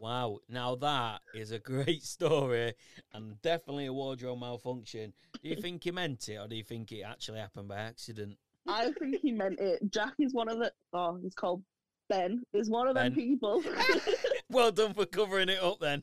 Wow. 0.00 0.38
Now 0.48 0.76
that 0.76 1.20
is 1.34 1.50
a 1.50 1.58
great 1.58 2.02
story 2.02 2.74
and 3.12 3.40
definitely 3.42 3.86
a 3.86 3.92
wardrobe 3.92 4.38
malfunction. 4.38 5.12
Do 5.42 5.48
you 5.48 5.56
think 5.60 5.84
he 5.84 5.90
meant 5.90 6.28
it 6.28 6.36
or 6.36 6.46
do 6.46 6.54
you 6.54 6.62
think 6.62 6.92
it 6.92 7.02
actually 7.02 7.40
happened 7.40 7.68
by 7.68 7.78
accident? 7.78 8.38
I 8.68 8.92
think 8.98 9.20
he 9.20 9.32
meant 9.32 9.60
it 9.60 9.80
Jack 9.90 10.14
is 10.18 10.34
one 10.34 10.48
of 10.48 10.58
the 10.58 10.72
oh 10.92 11.18
he's 11.22 11.34
called 11.34 11.62
Ben 12.08 12.42
is 12.52 12.70
one 12.70 12.88
of 12.88 12.94
them 12.94 13.12
people 13.14 13.62
well 14.50 14.70
done 14.70 14.94
for 14.94 15.06
covering 15.06 15.48
it 15.48 15.62
up 15.62 15.78
then. 15.80 16.02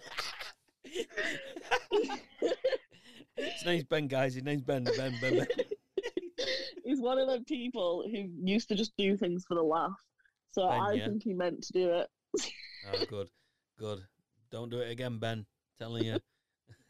His 3.36 3.66
name's 3.66 3.84
Ben, 3.86 4.08
guys. 4.08 4.36
His 4.36 4.44
name's 4.44 4.62
Ben. 4.62 4.84
Ben, 4.84 4.96
Ben, 5.22 5.38
Ben. 5.38 5.48
he's 6.84 7.02
one 7.02 7.18
of 7.18 7.28
them 7.28 7.44
people 7.46 8.04
who 8.10 8.30
used 8.44 8.70
to 8.70 8.76
just 8.76 8.94
do 8.98 9.18
things 9.18 9.44
for 9.48 9.56
the 9.56 9.64
laugh. 9.64 10.00
So 10.52 10.68
Ben, 10.68 10.80
I 10.80 10.94
yeah. 10.94 11.08
think 11.08 11.24
he 11.24 11.34
meant 11.34 11.64
to 11.64 11.74
do 11.74 11.94
it. 11.94 12.08
Oh, 12.94 13.06
good, 13.10 13.30
good. 13.80 14.02
Don't 14.52 14.70
do 14.70 14.80
it 14.80 14.92
again, 14.92 15.18
Ben. 15.18 15.46
Telling 15.80 16.04
you. 16.04 16.20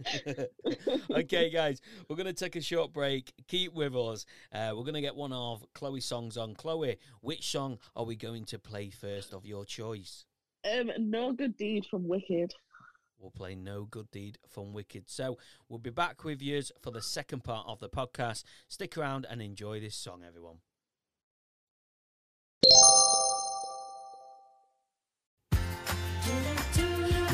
okay, 1.11 1.49
guys, 1.49 1.81
we're 2.07 2.15
going 2.15 2.25
to 2.25 2.33
take 2.33 2.55
a 2.55 2.61
short 2.61 2.93
break. 2.93 3.33
Keep 3.47 3.73
with 3.73 3.95
us. 3.95 4.25
Uh, 4.51 4.71
we're 4.75 4.83
going 4.83 4.93
to 4.95 5.01
get 5.01 5.15
one 5.15 5.33
of 5.33 5.65
Chloe's 5.73 6.05
songs 6.05 6.37
on. 6.37 6.55
Chloe, 6.55 6.97
which 7.21 7.49
song 7.49 7.79
are 7.95 8.05
we 8.05 8.15
going 8.15 8.45
to 8.45 8.59
play 8.59 8.89
first 8.89 9.33
of 9.33 9.45
your 9.45 9.65
choice? 9.65 10.25
Um, 10.71 10.91
no 10.97 11.33
good 11.33 11.57
deed 11.57 11.85
from 11.85 12.07
Wicked. 12.07 12.53
We'll 13.19 13.31
play 13.31 13.55
No 13.55 13.85
Good 13.85 14.11
Deed 14.11 14.37
from 14.49 14.73
Wicked. 14.73 15.09
So 15.09 15.37
we'll 15.69 15.79
be 15.79 15.89
back 15.89 16.25
with 16.25 16.41
you 16.41 16.61
for 16.81 16.91
the 16.91 17.01
second 17.01 17.45
part 17.45 17.65
of 17.69 17.79
the 17.79 17.87
podcast. 17.87 18.43
Stick 18.67 18.97
around 18.97 19.25
and 19.29 19.41
enjoy 19.41 19.79
this 19.79 19.95
song, 19.95 20.23
everyone. 20.27 20.57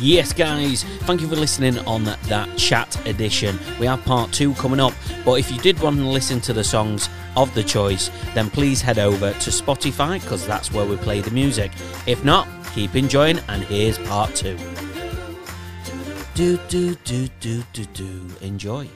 Yes, 0.02 0.32
guys, 0.32 0.84
thank 1.02 1.20
you 1.20 1.28
for 1.28 1.36
listening 1.36 1.78
on 1.80 2.06
that 2.06 2.58
chat 2.58 3.06
edition. 3.06 3.60
We 3.82 3.86
have 3.86 4.02
part 4.06 4.32
two 4.32 4.54
coming 4.54 4.80
up, 4.80 4.94
but 5.26 5.34
if 5.34 5.52
you 5.52 5.58
did 5.58 5.78
want 5.82 5.98
to 5.98 6.06
listen 6.08 6.40
to 6.42 6.54
the 6.54 6.64
songs 6.64 7.10
of 7.36 7.54
the 7.54 7.64
choice, 7.64 8.10
then 8.34 8.50
please 8.50 8.82
head 8.82 8.98
over 8.98 9.32
to 9.32 9.50
Spotify 9.50 10.22
because 10.22 10.48
that's 10.48 10.72
where 10.72 10.86
we 10.86 10.96
play 10.96 11.20
the 11.20 11.32
music. 11.32 11.72
If 12.08 12.24
not, 12.24 12.48
keep 12.74 12.96
enjoying, 12.96 13.40
and 13.50 13.62
here's 13.64 13.98
part 13.98 14.34
two. 14.36 14.58
Do, 16.34 16.58
do, 16.70 16.96
do, 17.04 17.28
do, 17.42 17.62
do, 17.74 17.86
do. 17.86 18.26
Enjoy. 18.40 18.88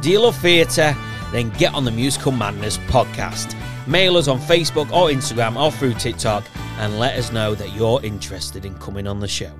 Do 0.00 0.10
you 0.10 0.20
love 0.20 0.36
theatre? 0.38 0.96
Then 1.30 1.50
get 1.50 1.72
on 1.72 1.84
the 1.84 1.92
Musical 1.92 2.32
Madness 2.32 2.78
podcast. 2.88 3.56
Mail 3.86 4.16
us 4.16 4.26
on 4.26 4.40
Facebook 4.40 4.90
or 4.90 5.10
Instagram 5.10 5.56
or 5.56 5.70
through 5.70 5.94
TikTok 5.94 6.44
and 6.78 6.98
let 6.98 7.16
us 7.16 7.30
know 7.30 7.54
that 7.54 7.72
you're 7.72 8.02
interested 8.02 8.64
in 8.64 8.74
coming 8.78 9.06
on 9.06 9.20
the 9.20 9.28
show. 9.28 9.52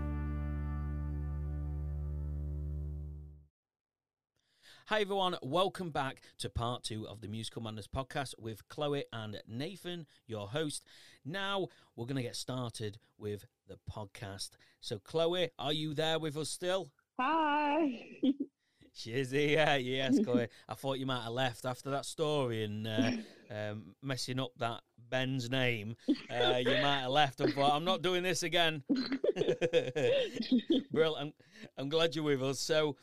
Hi 4.88 5.00
everyone, 5.00 5.36
welcome 5.42 5.90
back 5.90 6.20
to 6.38 6.50
part 6.50 6.82
two 6.82 7.08
of 7.08 7.20
the 7.20 7.28
Musical 7.28 7.62
Madness 7.62 7.86
podcast 7.86 8.34
with 8.38 8.68
Chloe 8.68 9.04
and 9.12 9.40
Nathan, 9.48 10.06
your 10.26 10.48
host. 10.48 10.84
Now 11.24 11.68
we're 11.96 12.04
going 12.04 12.16
to 12.16 12.22
get 12.22 12.36
started 12.36 12.98
with 13.16 13.46
the 13.66 13.78
podcast. 13.90 14.50
So, 14.80 14.98
Chloe, 14.98 15.48
are 15.58 15.72
you 15.72 15.94
there 15.94 16.18
with 16.18 16.36
us 16.36 16.50
still? 16.50 16.90
Hi. 17.18 18.08
She's 18.92 19.30
here, 19.30 19.78
yes, 19.80 20.18
Chloe. 20.22 20.48
I 20.68 20.74
thought 20.74 20.98
you 20.98 21.06
might 21.06 21.22
have 21.22 21.32
left 21.32 21.64
after 21.64 21.90
that 21.90 22.04
story 22.04 22.62
and 22.64 22.86
uh, 22.86 23.10
um, 23.50 23.94
messing 24.02 24.38
up 24.38 24.52
that 24.58 24.82
Ben's 25.14 25.48
name. 25.48 25.94
Uh, 26.28 26.56
you 26.56 26.72
might 26.82 27.02
have 27.02 27.10
left 27.10 27.40
and 27.40 27.54
thought, 27.54 27.72
I'm 27.72 27.84
not 27.84 28.02
doing 28.02 28.24
this 28.24 28.42
again. 28.42 28.82
Brill, 30.90 31.14
I'm, 31.14 31.32
I'm 31.78 31.88
glad 31.88 32.16
you're 32.16 32.24
with 32.24 32.42
us. 32.42 32.58
So, 32.58 32.96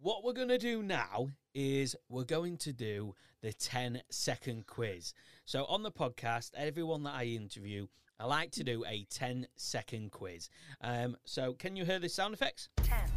what 0.00 0.24
we're 0.24 0.32
going 0.32 0.48
to 0.48 0.56
do 0.56 0.82
now 0.82 1.28
is 1.54 1.94
we're 2.08 2.24
going 2.24 2.56
to 2.56 2.72
do 2.72 3.14
the 3.42 3.52
10 3.52 4.00
second 4.10 4.66
quiz. 4.66 5.12
So, 5.44 5.66
on 5.66 5.82
the 5.82 5.90
podcast, 5.90 6.52
everyone 6.56 7.02
that 7.02 7.14
I 7.14 7.24
interview, 7.24 7.88
I 8.18 8.24
like 8.24 8.50
to 8.52 8.64
do 8.64 8.82
a 8.88 9.04
10 9.10 9.46
second 9.54 10.12
quiz. 10.12 10.48
Um, 10.80 11.14
so, 11.26 11.52
can 11.52 11.76
you 11.76 11.84
hear 11.84 11.98
the 11.98 12.08
sound 12.08 12.32
effects? 12.32 12.70
Ten, 12.78 13.10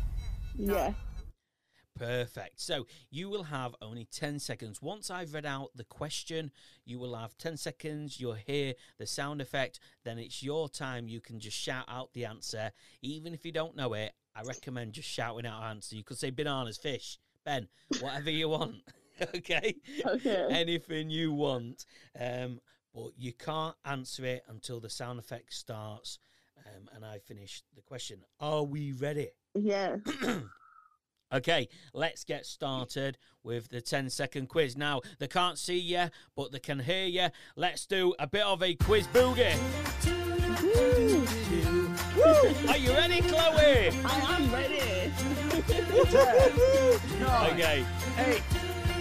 yeah. 0.58 0.92
Perfect. 1.98 2.60
So 2.60 2.88
you 3.10 3.30
will 3.30 3.44
have 3.44 3.76
only 3.82 4.06
10 4.06 4.40
seconds. 4.40 4.82
Once 4.82 5.10
I've 5.10 5.34
read 5.34 5.46
out 5.46 5.72
the 5.76 5.84
question, 5.84 6.52
you 6.86 7.00
will 7.00 7.16
have 7.16 7.38
10 7.38 7.58
seconds. 7.58 8.20
You'll 8.20 8.34
hear 8.34 8.74
the 8.98 9.08
sound 9.08 9.42
effect. 9.42 9.80
Then 10.04 10.18
it's 10.18 10.44
your 10.44 10.70
time. 10.70 11.08
You 11.08 11.22
can 11.22 11.40
just 11.40 11.58
shout 11.58 11.86
out 11.88 12.14
the 12.14 12.26
answer. 12.26 12.72
Even 13.02 13.34
if 13.34 13.46
you 13.46 13.52
don't 13.52 13.76
know 13.76 13.94
it, 13.94 14.14
I 14.36 14.44
recommend 14.44 14.94
just 14.94 15.10
shouting 15.10 15.46
out 15.46 15.64
answer. 15.64 15.96
You 15.96 16.04
could 16.04 16.18
say 16.18 16.30
bananas, 16.30 16.78
fish, 16.78 17.20
Ben, 17.44 17.68
whatever 18.00 18.30
you 18.30 18.50
want. 18.50 18.76
okay? 19.36 19.76
Okay. 20.06 20.48
Anything 20.50 21.10
you 21.10 21.34
want. 21.34 21.86
Um, 22.20 22.60
but 22.94 23.12
you 23.18 23.34
can't 23.34 23.76
answer 23.86 24.26
it 24.26 24.44
until 24.48 24.80
the 24.80 24.90
sound 24.90 25.20
effect 25.20 25.54
starts 25.54 26.20
um, 26.68 26.90
and 26.96 27.06
I 27.06 27.20
finish 27.20 27.64
the 27.76 27.82
question. 27.82 28.20
Are 28.40 28.64
we 28.64 28.92
ready? 28.94 29.30
Yeah. 29.54 29.98
Okay, 31.34 31.68
let's 31.94 32.24
get 32.24 32.46
started 32.46 33.18
with 33.44 33.68
the 33.70 33.82
10 33.82 34.10
second 34.10 34.48
quiz. 34.48 34.78
Now, 34.78 35.02
they 35.20 35.28
can't 35.28 35.58
see 35.58 35.78
you, 35.78 36.06
but 36.36 36.52
they 36.54 36.60
can 36.60 36.80
hear 36.80 37.06
you. 37.06 37.28
Let's 37.58 37.86
do 37.86 38.16
a 38.18 38.28
bit 38.28 38.44
of 38.44 38.63
a 38.63 38.76
quiz 38.76 39.08
boogie. 39.08 39.58
Woo! 42.16 42.70
Are 42.70 42.78
you 42.78 42.92
ready, 42.92 43.22
Chloe? 43.22 43.90
I 44.06 44.38
am 44.38 44.52
ready. 44.54 45.12
Okay, 47.52 47.86
Eight. 48.20 48.42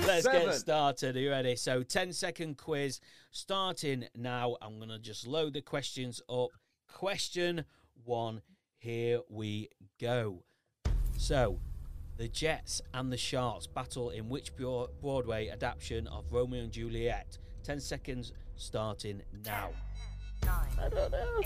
let's 0.07 0.25
Seven. 0.25 0.47
get 0.47 0.55
started. 0.55 1.17
Are 1.17 1.21
you 1.21 1.31
ready? 1.31 1.55
So, 1.57 1.83
10 1.83 2.13
second 2.13 2.57
quiz 2.57 3.01
starting 3.31 4.05
now. 4.17 4.57
I'm 4.63 4.79
going 4.79 4.89
to 4.89 4.99
just 4.99 5.27
load 5.27 5.55
the 5.55 5.61
questions 5.61 6.21
up. 6.29 6.49
Question 6.93 7.65
one, 8.05 8.41
here 8.79 9.21
we 9.29 9.69
go. 10.01 10.43
So, 11.19 11.59
the 12.17 12.29
Jets 12.29 12.81
and 12.95 13.13
the 13.13 13.17
Sharks 13.17 13.67
battle 13.67 14.11
in 14.11 14.29
which 14.29 14.53
Broadway 14.57 15.49
adaptation 15.49 16.07
of 16.07 16.25
Romeo 16.31 16.63
and 16.63 16.73
Juliet? 16.73 17.39
10 17.65 17.81
seconds 17.81 18.33
starting 18.57 19.23
now. 19.45 19.71
I 20.43 20.89
don't 20.89 21.13
know. 21.13 21.41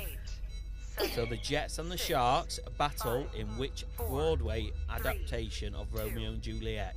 So 1.15 1.25
the 1.25 1.39
Jets 1.39 1.79
and 1.79 1.91
the 1.91 1.97
Sharks 1.97 2.61
battle 2.79 3.27
in 3.35 3.47
which 3.57 3.85
Broadway 3.97 4.71
adaptation 4.91 5.75
of 5.75 5.93
Romeo 5.93 6.31
and 6.31 6.43
Juliet? 6.43 6.97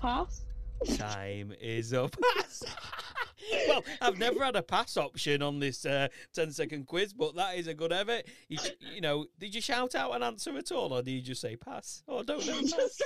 Pass. 0.00 0.42
Time 0.96 1.52
is 1.60 1.92
up. 1.92 2.16
well, 3.68 3.84
I've 4.00 4.18
never 4.18 4.44
had 4.44 4.56
a 4.56 4.62
pass 4.62 4.96
option 4.96 5.42
on 5.42 5.58
this 5.58 5.84
uh, 5.84 6.08
10 6.34 6.52
second 6.52 6.86
quiz, 6.86 7.12
but 7.12 7.34
that 7.36 7.56
is 7.56 7.66
a 7.66 7.74
good 7.74 7.92
effort. 7.92 8.24
You, 8.48 8.58
you 8.94 9.00
know, 9.00 9.26
did 9.38 9.54
you 9.54 9.60
shout 9.60 9.94
out 9.94 10.14
an 10.14 10.22
answer 10.22 10.56
at 10.56 10.72
all, 10.72 10.92
or 10.92 11.02
did 11.02 11.12
you 11.12 11.22
just 11.22 11.40
say 11.40 11.56
pass? 11.56 12.02
Oh, 12.08 12.22
don't 12.22 12.46
know. 12.46 12.54
Pass. 12.76 13.02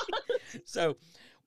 so 0.64 0.96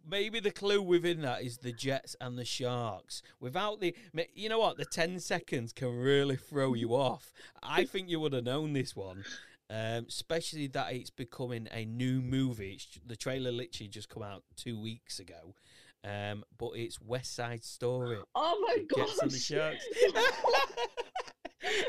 maybe 0.10 0.40
the 0.40 0.52
clue 0.52 0.82
within 0.82 1.22
that 1.22 1.44
is 1.44 1.58
the 1.58 1.72
Jets 1.72 2.16
and 2.20 2.38
the 2.38 2.46
Sharks. 2.46 3.22
Without 3.40 3.80
the, 3.80 3.96
you 4.34 4.50
know 4.50 4.60
what, 4.60 4.78
the 4.78 4.86
10 4.86 5.20
seconds 5.20 5.74
can 5.74 5.96
really 5.98 6.36
throw 6.36 6.74
you 6.74 6.90
off. 6.90 7.32
I 7.62 7.86
think 7.86 8.10
you 8.10 8.20
would 8.20 8.34
have 8.34 8.46
known 8.46 8.74
this 8.74 8.96
one. 8.96 9.24
Um, 9.70 10.06
especially 10.08 10.68
that 10.68 10.94
it's 10.94 11.10
becoming 11.10 11.68
a 11.72 11.84
new 11.84 12.22
movie. 12.22 12.74
It's, 12.74 13.00
the 13.08 13.16
trailer 13.16 13.52
literally 13.52 13.88
just 13.88 14.08
come 14.08 14.22
out 14.22 14.44
two 14.56 14.80
weeks 14.80 15.20
ago, 15.20 15.56
um, 16.04 16.44
but 16.58 16.72
it's 16.76 17.00
West 17.02 17.36
Side 17.36 17.64
Story. 17.64 18.18
Oh 18.36 18.66
my 18.68 18.84
god. 18.96 19.10
The 19.30 19.38
Sharks. 19.38 19.86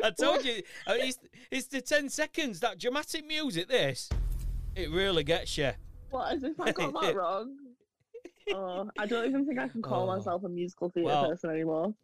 I 0.04 0.10
told 0.10 0.44
you, 0.44 0.62
uh, 0.86 0.94
it's, 0.96 1.18
it's 1.50 1.66
the 1.66 1.80
10 1.80 2.08
seconds, 2.08 2.60
that 2.60 2.78
dramatic 2.78 3.26
music, 3.26 3.68
this. 3.68 4.08
It 4.76 4.90
really 4.90 5.24
gets 5.24 5.56
you. 5.58 5.72
What 6.10 6.32
as 6.32 6.44
if 6.44 6.58
I 6.60 6.70
got 6.72 6.92
that 7.02 7.16
wrong? 7.16 7.56
Oh, 8.52 8.88
I 8.98 9.06
don't 9.06 9.26
even 9.26 9.46
think 9.46 9.58
I 9.58 9.68
can 9.68 9.82
call 9.82 10.08
Oh. 10.08 10.16
myself 10.16 10.44
a 10.44 10.48
musical 10.48 10.90
theatre 10.90 11.06
Well, 11.06 11.28
person 11.30 11.50
anymore. 11.50 11.94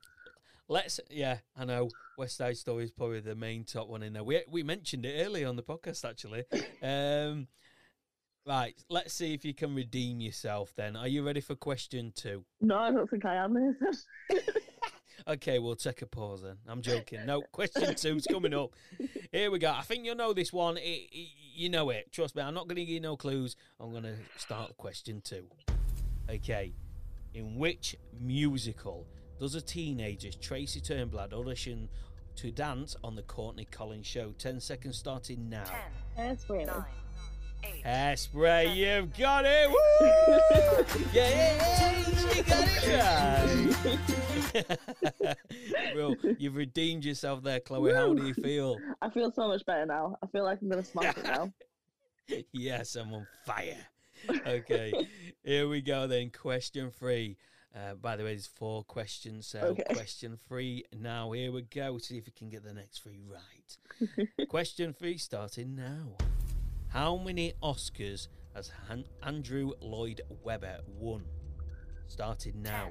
Let's, 0.68 1.00
yeah, 1.10 1.38
I 1.56 1.64
know. 1.64 1.88
West 2.16 2.36
Side 2.36 2.56
Story 2.56 2.84
is 2.84 2.90
probably 2.90 3.20
the 3.20 3.34
main 3.34 3.64
top 3.64 3.88
one 3.88 4.02
in 4.02 4.12
there. 4.12 4.22
We 4.24 4.42
we 4.48 4.62
mentioned 4.62 5.04
it 5.06 5.24
earlier 5.26 5.48
on 5.48 5.56
the 5.56 5.62
podcast, 5.62 6.08
actually. 6.08 6.44
Um, 6.82 7.46
right, 8.56 8.74
let's 8.88 9.14
see 9.14 9.34
if 9.34 9.44
you 9.44 9.54
can 9.54 9.74
redeem 9.74 10.20
yourself. 10.20 10.72
Then, 10.76 10.96
are 10.96 11.08
you 11.08 11.24
ready 11.24 11.40
for 11.40 11.54
question 11.54 12.12
two? 12.14 12.44
No, 12.60 12.76
I 12.78 12.90
don't 12.90 13.08
think 13.08 13.24
I 13.24 13.36
am. 13.36 13.76
Okay, 15.28 15.58
we'll 15.58 15.76
take 15.76 16.00
a 16.00 16.06
pause 16.06 16.42
then. 16.42 16.56
I'm 16.66 16.80
joking. 16.80 17.24
No, 17.26 17.42
question 17.52 17.94
two's 17.94 18.26
coming 18.26 18.54
up. 18.54 18.70
Here 19.30 19.50
we 19.50 19.58
go. 19.58 19.70
I 19.70 19.82
think 19.82 20.04
you'll 20.04 20.16
know 20.16 20.32
this 20.32 20.50
one. 20.52 20.76
It, 20.78 20.80
it- 21.12 21.28
you 21.54 21.68
know 21.68 21.90
it. 21.90 22.10
Trust 22.10 22.34
me. 22.36 22.42
I'm 22.42 22.54
not 22.54 22.68
going 22.68 22.76
to 22.76 22.82
give 22.84 22.88
you 22.94 23.00
no 23.00 23.16
clues. 23.18 23.54
I'm 23.78 23.90
going 23.90 24.04
to 24.04 24.14
start 24.38 24.74
question 24.78 25.20
two. 25.22 25.44
Okay. 26.30 26.72
In 27.34 27.56
which 27.58 27.96
musical 28.18 29.06
does 29.38 29.54
a 29.54 29.60
teenager, 29.60 30.30
Tracy 30.32 30.80
Turnblad, 30.80 31.34
audition 31.34 31.90
to 32.36 32.50
dance 32.50 32.96
on 33.04 33.14
the 33.14 33.22
Corny 33.22 33.66
Collins 33.70 34.06
show? 34.06 34.32
10 34.38 34.58
seconds 34.58 34.96
starting 34.96 35.50
now. 35.50 35.64
Hairspray. 37.62 37.84
Hairspray, 37.84 38.76
you've 38.76 39.16
got 39.16 39.44
it! 39.46 39.68
Woo! 39.68 39.76
yeah, 41.12 41.62
she 42.32 42.42
got 42.42 42.68
it 42.68 42.88
right! 44.54 45.36
well, 45.94 46.14
you've 46.38 46.56
redeemed 46.56 47.04
yourself 47.04 47.42
there, 47.42 47.60
Chloe. 47.60 47.92
How 47.92 48.12
do 48.14 48.26
you 48.26 48.34
feel? 48.34 48.78
I 49.00 49.10
feel 49.10 49.30
so 49.32 49.48
much 49.48 49.64
better 49.66 49.86
now. 49.86 50.16
I 50.22 50.26
feel 50.26 50.44
like 50.44 50.60
I'm 50.62 50.68
gonna 50.68 50.84
smash 50.84 51.16
it 51.16 51.24
now. 51.24 51.52
Yes, 52.52 52.94
I'm 52.94 53.12
on 53.12 53.26
fire. 53.44 53.88
okay, 54.46 54.92
here 55.42 55.68
we 55.68 55.80
go 55.80 56.06
then. 56.06 56.30
Question 56.30 56.92
three. 56.92 57.36
Uh, 57.74 57.94
by 57.94 58.14
the 58.14 58.22
way, 58.22 58.34
there's 58.34 58.46
four 58.46 58.84
questions. 58.84 59.48
So, 59.48 59.58
Okay. 59.58 59.82
question 59.92 60.38
three. 60.46 60.84
Now, 60.96 61.32
here 61.32 61.50
we 61.50 61.62
go. 61.62 61.98
See 61.98 62.18
if 62.18 62.26
we 62.26 62.32
can 62.32 62.48
get 62.48 62.62
the 62.62 62.72
next 62.72 63.02
three 63.02 63.20
right. 63.26 64.48
question 64.48 64.92
three 64.92 65.18
starting 65.18 65.74
now. 65.74 66.16
How 66.90 67.16
many 67.16 67.54
Oscars 67.62 68.28
has 68.54 68.68
Han- 68.88 69.04
Andrew 69.22 69.72
Lloyd 69.80 70.20
Webber 70.42 70.80
won? 70.98 71.24
Started 72.08 72.56
now. 72.56 72.90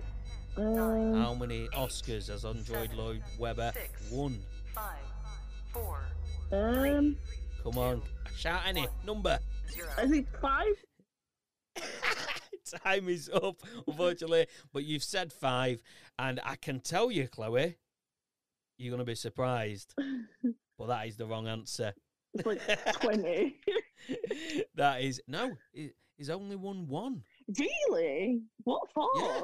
Um, 0.57 1.13
How 1.21 1.33
many 1.33 1.67
Oscars 1.69 2.27
has 2.29 2.45
Andrew 2.45 2.87
Lloyd 2.95 3.21
Webber 3.37 3.71
Six. 3.73 4.11
won? 4.11 4.39
Five, 4.73 4.99
four, 5.73 6.01
um, 6.51 7.17
Come 7.63 7.77
on, 7.77 8.01
shout 8.37 8.61
any 8.65 8.87
number. 9.05 9.39
zero. 9.71 9.89
I 9.97 10.07
think 10.07 10.27
five. 10.41 10.73
Time 12.83 13.09
is 13.09 13.29
up, 13.33 13.55
unfortunately. 13.87 14.45
But 14.71 14.85
you've 14.85 15.03
said 15.03 15.33
five, 15.33 15.81
and 16.17 16.39
I 16.43 16.55
can 16.55 16.79
tell 16.79 17.11
you, 17.11 17.27
Chloe, 17.27 17.77
you're 18.77 18.91
going 18.91 18.99
to 18.99 19.05
be 19.05 19.15
surprised. 19.15 19.93
but 20.77 20.87
that 20.87 21.07
is 21.07 21.17
the 21.17 21.25
wrong 21.25 21.47
answer. 21.47 21.93
It's 22.35 22.45
like 22.45 22.61
twenty. 23.01 23.57
that 24.75 25.01
is 25.01 25.21
no. 25.27 25.51
he- 25.73 25.91
He's 26.17 26.29
only 26.29 26.57
won 26.57 26.85
one. 26.89 27.23
really? 27.57 28.41
What 28.65 28.81
for? 28.93 29.07
Yeah. 29.15 29.43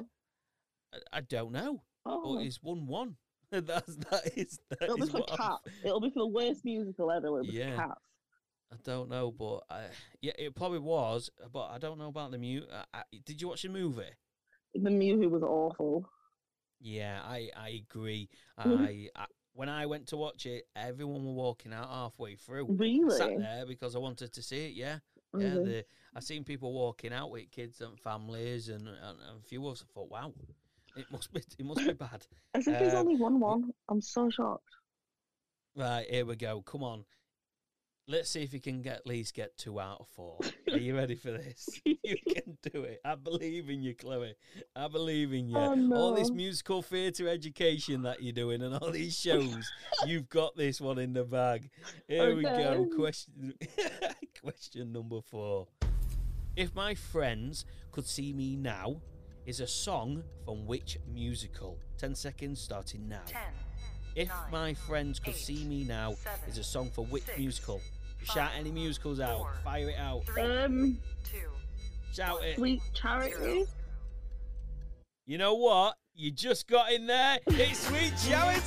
I, 0.93 0.97
I 1.19 1.21
don't 1.21 1.53
know, 1.53 1.81
Oh, 2.05 2.35
but 2.35 2.43
he's 2.43 2.61
won 2.61 2.85
one. 2.85 3.15
That's 3.51 3.95
that 3.95 4.31
is 4.35 4.59
that 4.69 4.81
it'll 4.81 4.97
be 4.97 5.03
is 5.03 5.09
for 5.09 5.19
what 5.19 5.31
I'm- 5.31 5.37
Cats. 5.63 5.75
It'll 5.85 6.01
be 6.01 6.09
for 6.09 6.19
the 6.19 6.27
worst 6.27 6.65
musical 6.65 7.09
ever. 7.11 7.27
It'll 7.27 7.41
be 7.43 7.47
for 7.51 7.53
Yeah. 7.55 7.75
Cats. 7.77 8.01
I 8.73 8.75
don't 8.83 9.09
know, 9.09 9.31
but 9.31 9.61
I, 9.69 9.83
yeah, 10.21 10.33
it 10.37 10.53
probably 10.53 10.79
was. 10.79 11.29
But 11.53 11.69
I 11.71 11.77
don't 11.77 11.97
know 11.97 12.07
about 12.09 12.31
the 12.31 12.37
mute. 12.39 12.67
I, 12.69 12.83
I, 12.93 13.03
did 13.25 13.41
you 13.41 13.47
watch 13.47 13.61
the 13.61 13.69
movie? 13.69 14.01
The 14.73 14.89
music 14.89 15.29
was 15.29 15.43
awful. 15.43 16.09
Yeah, 16.81 17.21
I 17.23 17.49
I 17.55 17.69
agree. 17.89 18.27
I, 18.57 19.07
I 19.15 19.25
when 19.55 19.69
I 19.69 19.85
went 19.85 20.07
to 20.07 20.17
watch 20.17 20.45
it, 20.45 20.67
everyone 20.75 21.25
were 21.25 21.33
walking 21.33 21.73
out 21.73 21.89
halfway 21.89 22.35
through. 22.35 22.67
Really? 22.69 23.17
Sat 23.17 23.37
there 23.39 23.65
because 23.65 23.95
I 23.95 23.99
wanted 23.99 24.33
to 24.33 24.41
see 24.41 24.67
it. 24.67 24.73
Yeah, 24.73 24.99
yeah. 25.33 25.47
Mhm. 25.47 25.65
The, 25.65 25.85
I 26.13 26.19
seen 26.19 26.43
people 26.43 26.73
walking 26.73 27.13
out 27.13 27.31
with 27.31 27.49
kids 27.51 27.81
and 27.81 27.97
families, 27.99 28.69
and, 28.69 28.87
and, 28.87 29.19
and 29.27 29.39
a 29.39 29.47
few 29.47 29.65
of 29.65 29.73
us. 29.73 29.83
I 29.83 29.91
thought, 29.93 30.11
wow, 30.11 30.33
it 30.95 31.05
must 31.09 31.33
be 31.33 31.41
it 31.57 31.65
must 31.65 31.85
be 31.85 31.93
bad. 32.07 32.27
I 32.53 32.61
think 32.61 32.81
um, 32.81 32.95
only 32.97 33.15
one 33.15 33.39
one. 33.39 33.73
I'm 33.89 34.01
so 34.01 34.29
shocked. 34.29 34.69
Right, 35.75 36.05
here 36.09 36.25
we 36.25 36.35
go. 36.35 36.61
Come 36.61 36.83
on. 36.83 37.05
Let's 38.07 38.29
see 38.29 38.43
if 38.43 38.53
you 38.53 38.59
can 38.61 38.83
get 38.83 38.97
at 38.97 39.07
least 39.07 39.33
get 39.33 39.57
two 39.57 39.79
out 39.79 40.01
of 40.01 40.07
four. 40.09 40.37
Are 40.71 40.77
you 40.77 40.95
ready 40.95 41.15
for 41.15 41.31
this? 41.31 41.67
you 41.85 42.15
can 42.33 42.55
do 42.71 42.83
it. 42.83 43.01
I 43.03 43.15
believe 43.15 43.67
in 43.69 43.81
you, 43.81 43.95
Chloe. 43.95 44.35
I 44.75 44.87
believe 44.87 45.33
in 45.33 45.49
you. 45.49 45.57
Oh, 45.57 45.91
All 45.95 46.13
this 46.13 46.29
musical 46.29 46.83
theatre 46.83 47.27
education 47.27 48.03
that 48.03 48.21
you're 48.21 48.31
doing 48.31 48.61
and 48.61 48.75
all 48.75 48.91
these 48.91 49.17
shows, 49.17 49.67
you've 50.05 50.29
got 50.29 50.55
this 50.55 50.79
one 50.79 50.99
in 50.99 51.13
the 51.13 51.23
bag. 51.23 51.69
Here 52.07 52.35
we 52.35 52.43
go. 52.43 52.87
Question 52.95 53.55
question 54.41 54.91
number 54.93 55.21
four. 55.21 55.67
If 56.55 56.75
my 56.75 56.93
friends 56.93 57.65
could 57.91 58.05
see 58.05 58.33
me 58.33 58.55
now 58.55 58.97
is 59.47 59.59
a 59.61 59.67
song 59.67 60.23
from 60.43 60.67
which 60.67 60.97
musical? 61.11 61.79
Ten 61.97 62.13
seconds 62.13 62.61
starting 62.61 63.07
now. 63.09 63.21
Ten, 63.25 63.41
If 64.15 64.29
Nine, 64.29 64.51
my 64.51 64.73
friends 64.73 65.19
could 65.19 65.33
eight, 65.33 65.39
see 65.39 65.65
me 65.65 65.83
now 65.83 66.13
seven, 66.23 66.49
is 66.49 66.57
a 66.57 66.63
song 66.63 66.89
for 66.93 67.03
which 67.05 67.25
six, 67.25 67.37
musical? 67.37 67.81
Shout 68.33 68.51
any 68.57 68.71
musicals 68.71 69.19
out. 69.19 69.37
four, 69.37 69.53
Fire 69.63 69.89
it 69.89 69.97
out. 69.99 70.25
three, 70.25 70.41
Um, 70.43 70.97
two, 71.23 71.37
Shout 72.13 72.43
it. 72.43 72.55
Sweet 72.57 72.81
Charity. 72.93 73.65
You 75.25 75.37
know 75.37 75.55
what? 75.55 75.95
You 76.15 76.31
just 76.31 76.67
got 76.67 76.91
in 76.91 77.07
there. 77.07 77.39
It's 77.47 77.79
Sweet 77.79 78.13
Charity! 78.27 78.61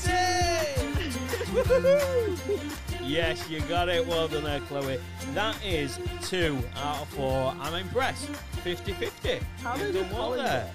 Yes, 3.02 3.48
you 3.48 3.60
got 3.62 3.88
it. 3.88 4.06
Well 4.06 4.28
done 4.28 4.44
there, 4.44 4.60
Chloe. 4.60 5.00
That 5.32 5.56
is 5.64 5.98
two 6.22 6.58
out 6.76 7.00
of 7.00 7.08
four. 7.08 7.54
I'm 7.58 7.72
impressed. 7.74 8.26
50 8.62 8.92
50. 8.92 9.38
How 9.62 9.76
You've 9.76 9.92
did 9.94 10.02
done 10.10 10.12
well 10.12 10.28
Colin 10.34 10.44
there. 10.44 10.70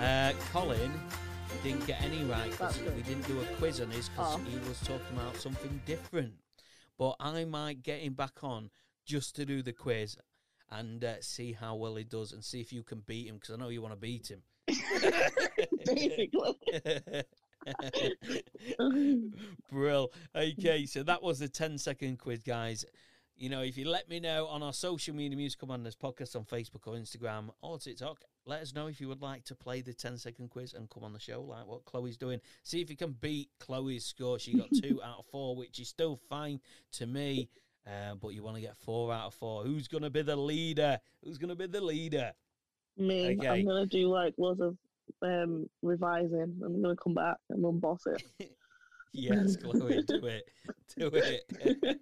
Uh, 0.00 0.32
Colin 0.52 0.92
didn't 1.62 1.86
get 1.86 2.02
any 2.02 2.24
right 2.24 2.50
because 2.50 2.80
we 2.80 3.02
didn't 3.02 3.24
do 3.28 3.40
a 3.40 3.44
quiz 3.56 3.80
on 3.80 3.88
his 3.90 4.08
because 4.08 4.34
Oh. 4.34 4.38
he 4.50 4.58
was 4.68 4.80
talking 4.80 5.06
about 5.16 5.36
something 5.36 5.80
different. 5.86 6.32
But 7.00 7.16
I 7.18 7.46
might 7.46 7.82
get 7.82 8.00
him 8.00 8.12
back 8.12 8.44
on 8.44 8.68
just 9.06 9.34
to 9.36 9.46
do 9.46 9.62
the 9.62 9.72
quiz 9.72 10.18
and 10.70 11.02
uh, 11.02 11.14
see 11.22 11.52
how 11.52 11.74
well 11.74 11.96
he 11.96 12.04
does 12.04 12.32
and 12.32 12.44
see 12.44 12.60
if 12.60 12.74
you 12.74 12.82
can 12.82 13.00
beat 13.06 13.26
him 13.26 13.36
because 13.36 13.54
I 13.54 13.56
know 13.56 13.70
you 13.70 13.80
want 13.80 13.94
to 13.94 13.98
beat 13.98 14.30
him. 14.30 14.42
Basically. 15.86 16.58
Brill. 19.72 20.12
Okay, 20.36 20.84
so 20.84 21.02
that 21.04 21.22
was 21.22 21.38
the 21.38 21.48
10 21.48 21.78
second 21.78 22.18
quiz, 22.18 22.42
guys. 22.42 22.84
You 23.34 23.48
know, 23.48 23.62
if 23.62 23.78
you 23.78 23.88
let 23.88 24.10
me 24.10 24.20
know 24.20 24.46
on 24.48 24.62
our 24.62 24.74
social 24.74 25.14
media 25.14 25.38
Musical 25.38 25.68
Madness 25.68 25.96
podcast 25.96 26.36
on 26.36 26.44
Facebook 26.44 26.86
or 26.86 26.96
Instagram 26.96 27.48
or 27.62 27.78
TikTok, 27.78 28.24
let 28.46 28.62
us 28.62 28.74
know 28.74 28.86
if 28.86 29.00
you 29.00 29.08
would 29.08 29.22
like 29.22 29.44
to 29.44 29.54
play 29.54 29.80
the 29.80 29.92
10 29.92 30.16
second 30.18 30.50
quiz 30.50 30.72
and 30.74 30.88
come 30.90 31.04
on 31.04 31.12
the 31.12 31.18
show 31.20 31.42
like 31.42 31.66
what 31.66 31.84
Chloe's 31.84 32.16
doing. 32.16 32.40
See 32.62 32.80
if 32.80 32.90
you 32.90 32.96
can 32.96 33.12
beat 33.20 33.50
Chloe's 33.58 34.04
score. 34.04 34.38
She 34.38 34.54
got 34.54 34.68
two 34.82 35.00
out 35.04 35.18
of 35.20 35.26
four, 35.26 35.54
which 35.56 35.78
is 35.78 35.88
still 35.88 36.16
fine 36.28 36.60
to 36.92 37.06
me. 37.06 37.48
Uh, 37.86 38.14
but 38.14 38.28
you 38.28 38.42
want 38.42 38.56
to 38.56 38.60
get 38.62 38.76
four 38.76 39.12
out 39.12 39.26
of 39.28 39.34
four. 39.34 39.64
Who's 39.64 39.88
going 39.88 40.02
to 40.02 40.10
be 40.10 40.22
the 40.22 40.36
leader? 40.36 40.98
Who's 41.24 41.38
going 41.38 41.48
to 41.50 41.56
be 41.56 41.66
the 41.66 41.80
leader? 41.80 42.32
Me, 42.96 43.36
Okay. 43.38 43.48
I'm 43.48 43.64
gonna 43.66 43.86
do 43.86 44.08
like 44.08 44.34
loads 44.36 44.60
of 44.60 44.76
um 45.22 45.70
revising. 45.80 46.60
I'm 46.62 46.82
gonna 46.82 46.96
come 46.96 47.14
back 47.14 47.36
and 47.48 47.62
unboss 47.64 48.00
it. 48.06 48.52
Yes, 49.12 49.56
Chloe, 49.56 50.02
do 50.06 50.26
it. 50.26 50.44
Do 50.96 51.10
it. 51.12 51.98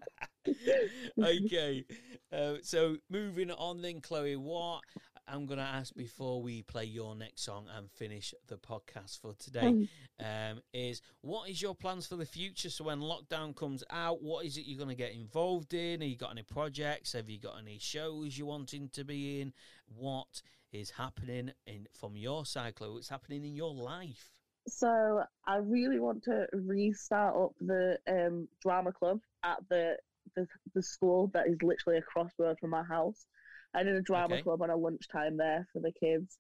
okay. 1.18 1.84
Uh, 2.32 2.54
so 2.62 2.96
moving 3.08 3.50
on 3.50 3.80
then, 3.80 4.00
Chloe, 4.00 4.36
what 4.36 4.82
I'm 5.30 5.46
going 5.46 5.58
to 5.58 5.64
ask 5.64 5.94
before 5.94 6.42
we 6.42 6.62
play 6.62 6.84
your 6.84 7.14
next 7.14 7.42
song 7.44 7.66
and 7.76 7.90
finish 7.90 8.34
the 8.46 8.56
podcast 8.56 9.20
for 9.20 9.34
today 9.34 9.66
Um, 9.66 9.88
um, 10.20 10.62
is 10.72 11.02
what 11.20 11.48
is 11.48 11.60
your 11.60 11.74
plans 11.74 12.06
for 12.06 12.16
the 12.16 12.26
future? 12.26 12.70
So 12.70 12.84
when 12.84 13.00
lockdown 13.00 13.54
comes 13.54 13.84
out, 13.90 14.22
what 14.22 14.46
is 14.46 14.56
it 14.56 14.62
you're 14.66 14.78
going 14.78 14.88
to 14.88 14.94
get 14.94 15.12
involved 15.12 15.74
in? 15.74 16.00
Have 16.00 16.08
you 16.08 16.16
got 16.16 16.32
any 16.32 16.42
projects? 16.42 17.12
Have 17.12 17.28
you 17.28 17.38
got 17.38 17.56
any 17.60 17.78
shows 17.78 18.38
you're 18.38 18.46
wanting 18.46 18.88
to 18.94 19.04
be 19.04 19.40
in? 19.40 19.52
What 19.86 20.42
is 20.72 20.90
happening 20.90 21.52
in 21.66 21.86
from 21.92 22.16
your 22.16 22.46
side, 22.46 22.74
Chloe? 22.74 22.94
What's 22.94 23.08
happening 23.08 23.44
in 23.44 23.54
your 23.54 23.74
life? 23.74 24.30
So 24.66 25.22
I 25.46 25.56
really 25.56 25.98
want 25.98 26.24
to 26.24 26.46
restart 26.52 27.36
up 27.36 27.52
the 27.60 27.98
um, 28.06 28.48
drama 28.60 28.92
club 28.92 29.20
at 29.42 29.58
the, 29.70 29.96
the 30.36 30.46
the 30.74 30.82
school 30.82 31.30
that 31.32 31.46
is 31.46 31.56
literally 31.62 31.98
across 31.98 32.32
the 32.38 32.44
road 32.44 32.58
from 32.60 32.70
my 32.70 32.82
house. 32.82 33.26
I 33.74 33.82
did 33.82 33.94
a 33.96 34.02
drama 34.02 34.34
Okay. 34.34 34.42
club 34.42 34.62
on 34.62 34.70
a 34.70 34.76
lunchtime 34.76 35.36
there 35.36 35.66
for 35.72 35.80
the 35.80 35.92
kids, 35.92 36.38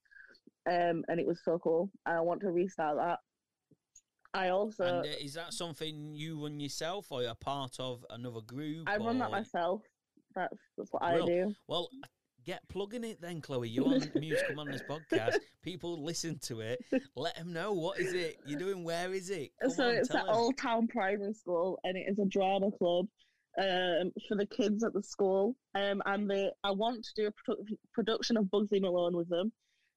um, 0.66 1.04
and 1.08 1.20
it 1.20 1.26
was 1.26 1.40
so 1.44 1.58
cool. 1.58 1.90
And 2.06 2.16
I 2.16 2.20
want 2.20 2.40
to 2.42 2.50
restart 2.50 2.96
that. 2.96 3.18
I 4.34 4.48
also 4.50 4.84
and 4.84 5.06
uh, 5.06 5.16
is 5.20 5.34
that 5.34 5.52
something 5.54 6.14
you 6.14 6.42
run 6.42 6.60
yourself, 6.60 7.10
or 7.10 7.22
you're 7.22 7.34
part 7.34 7.76
of 7.80 8.04
another 8.10 8.40
group? 8.40 8.88
I 8.88 8.96
run 8.96 9.18
that 9.18 9.30
myself. 9.30 9.82
That's 10.34 10.54
that's 10.76 10.92
what 10.92 11.02
Real. 11.02 11.24
I 11.24 11.26
do. 11.26 11.54
Well, 11.66 11.88
get 12.44 12.66
plugging 12.68 13.04
it 13.04 13.20
then, 13.20 13.40
Chloe. 13.40 13.68
You're 13.68 13.86
on 13.88 14.00
Musical 14.18 14.54
Madness 14.54 14.82
podcast. 14.82 15.38
People 15.62 16.02
listen 16.02 16.38
to 16.40 16.60
it. 16.60 16.84
Let 17.16 17.36
them 17.36 17.52
know 17.52 17.72
what 17.72 17.98
is 17.98 18.12
it 18.12 18.36
you're 18.44 18.58
doing. 18.58 18.84
Where 18.84 19.12
is 19.12 19.30
it? 19.30 19.50
Come 19.60 19.70
so 19.70 19.88
on, 19.88 19.94
it's 19.94 20.10
at 20.10 20.20
'em. 20.28 20.34
Old 20.34 20.58
Town 20.58 20.86
Primary 20.88 21.32
School, 21.34 21.78
and 21.84 21.96
it 21.96 22.04
is 22.08 22.18
a 22.18 22.26
drama 22.26 22.70
club 22.78 23.06
um, 23.58 24.12
for 24.28 24.36
the 24.36 24.46
kids 24.46 24.84
at 24.84 24.92
the 24.92 25.02
school. 25.02 25.56
Um, 25.74 26.02
and 26.06 26.30
they, 26.30 26.50
I 26.64 26.70
want 26.70 27.04
to 27.04 27.10
do 27.16 27.26
a 27.28 27.32
produ- 27.50 27.76
production 27.92 28.36
of 28.36 28.44
Bugsy 28.46 28.80
Malone 28.80 29.16
with 29.16 29.28
them, 29.28 29.52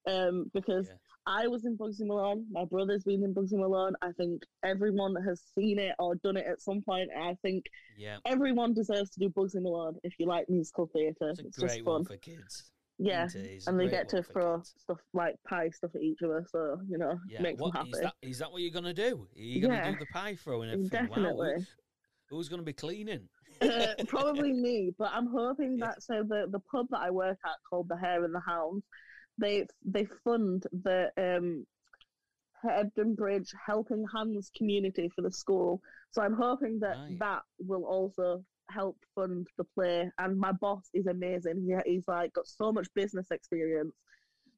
um, 0.07 0.45
because 0.53 0.87
Yeah. 0.89 0.95
I 1.27 1.47
was 1.47 1.65
in 1.65 1.77
Bugsy 1.77 2.01
Malone. 2.07 2.47
My 2.51 2.65
brother's 2.65 3.03
been 3.03 3.23
in 3.23 3.33
Bugsy 3.33 3.53
Malone. 3.53 3.93
I 4.01 4.11
think 4.13 4.41
everyone 4.63 5.15
has 5.27 5.41
seen 5.55 5.77
it 5.77 5.93
or 5.99 6.15
done 6.15 6.37
it 6.37 6.47
at 6.47 6.59
some 6.61 6.81
point. 6.81 7.09
And 7.13 7.23
I 7.23 7.35
think 7.43 7.65
Yeah, 7.97 8.17
everyone 8.25 8.73
deserves 8.73 9.11
to 9.11 9.19
do 9.19 9.29
Bugsy 9.29 9.61
Malone 9.61 9.97
if 10.03 10.13
you 10.17 10.25
like 10.25 10.49
musical 10.49 10.87
theatre. 10.87 11.29
it's 11.29 11.39
It's 11.41 11.57
just 11.57 11.67
great 11.75 11.85
fun. 11.85 12.03
for 12.05 12.17
kids. 12.17 12.71
yeah. 12.97 13.25
isn't 13.25 13.45
it? 13.45 13.47
It's 13.51 13.67
a 13.67 13.69
And 13.69 13.79
they 13.79 13.87
get 13.87 14.09
to 14.09 14.23
throw 14.23 14.57
kids. 14.57 14.73
stuff 14.79 14.97
like 15.13 15.35
pie 15.47 15.69
stuff 15.69 15.91
at 15.95 16.01
each 16.01 16.23
other, 16.23 16.45
so 16.49 16.79
you 16.89 16.97
know, 16.97 17.19
Yeah, 17.29 17.41
makes 17.43 17.61
what 17.61 17.73
them 17.73 17.87
is 17.93 17.99
that? 17.99 18.13
Is 18.23 18.39
that 18.39 18.51
what 18.51 18.63
you're 18.63 18.71
gonna 18.71 18.93
do? 18.93 19.27
Are 19.35 19.39
you 19.39 19.61
gonna 19.61 19.75
Yeah. 19.75 19.91
do 19.91 19.99
the 19.99 20.05
pie 20.07 20.35
throw 20.35 20.63
and 20.63 20.71
everything? 20.71 21.07
Wow, 21.09 21.15
Definitely. 21.15 21.65
who's 22.29 22.49
gonna 22.49 22.63
be 22.63 22.73
cleaning? 22.73 23.29
Uh, 23.61 23.93
probably 24.07 24.53
me, 24.53 24.91
but 24.97 25.11
I'm 25.13 25.27
hoping 25.27 25.77
that 25.79 26.01
so 26.01 26.23
the 26.23 26.47
the 26.49 26.59
pub 26.71 26.87
that 26.91 27.01
I 27.01 27.11
work 27.11 27.37
at 27.45 27.55
called 27.69 27.87
the 27.89 27.97
Hare 27.97 28.23
and 28.23 28.33
the 28.33 28.41
Hounds, 28.45 28.83
they 29.37 29.65
they 29.85 30.05
fund 30.23 30.63
the 30.83 31.09
um 31.17 31.65
Hebden 32.65 33.15
Bridge 33.15 33.51
Helping 33.65 34.05
Hands 34.15 34.51
community 34.55 35.09
for 35.15 35.21
the 35.21 35.31
school. 35.31 35.81
So 36.11 36.21
I'm 36.21 36.33
hoping 36.33 36.79
that 36.79 36.97
Right. 36.97 37.19
that 37.19 37.41
will 37.59 37.85
also 37.85 38.43
help 38.69 38.97
fund 39.15 39.47
the 39.57 39.63
play. 39.63 40.09
And 40.17 40.37
my 40.37 40.51
boss 40.51 40.89
is 40.93 41.07
amazing. 41.07 41.61
He, 41.85 41.91
he's 41.91 42.07
like 42.07 42.33
got 42.33 42.47
so 42.47 42.71
much 42.71 42.87
business 42.93 43.31
experience 43.31 43.93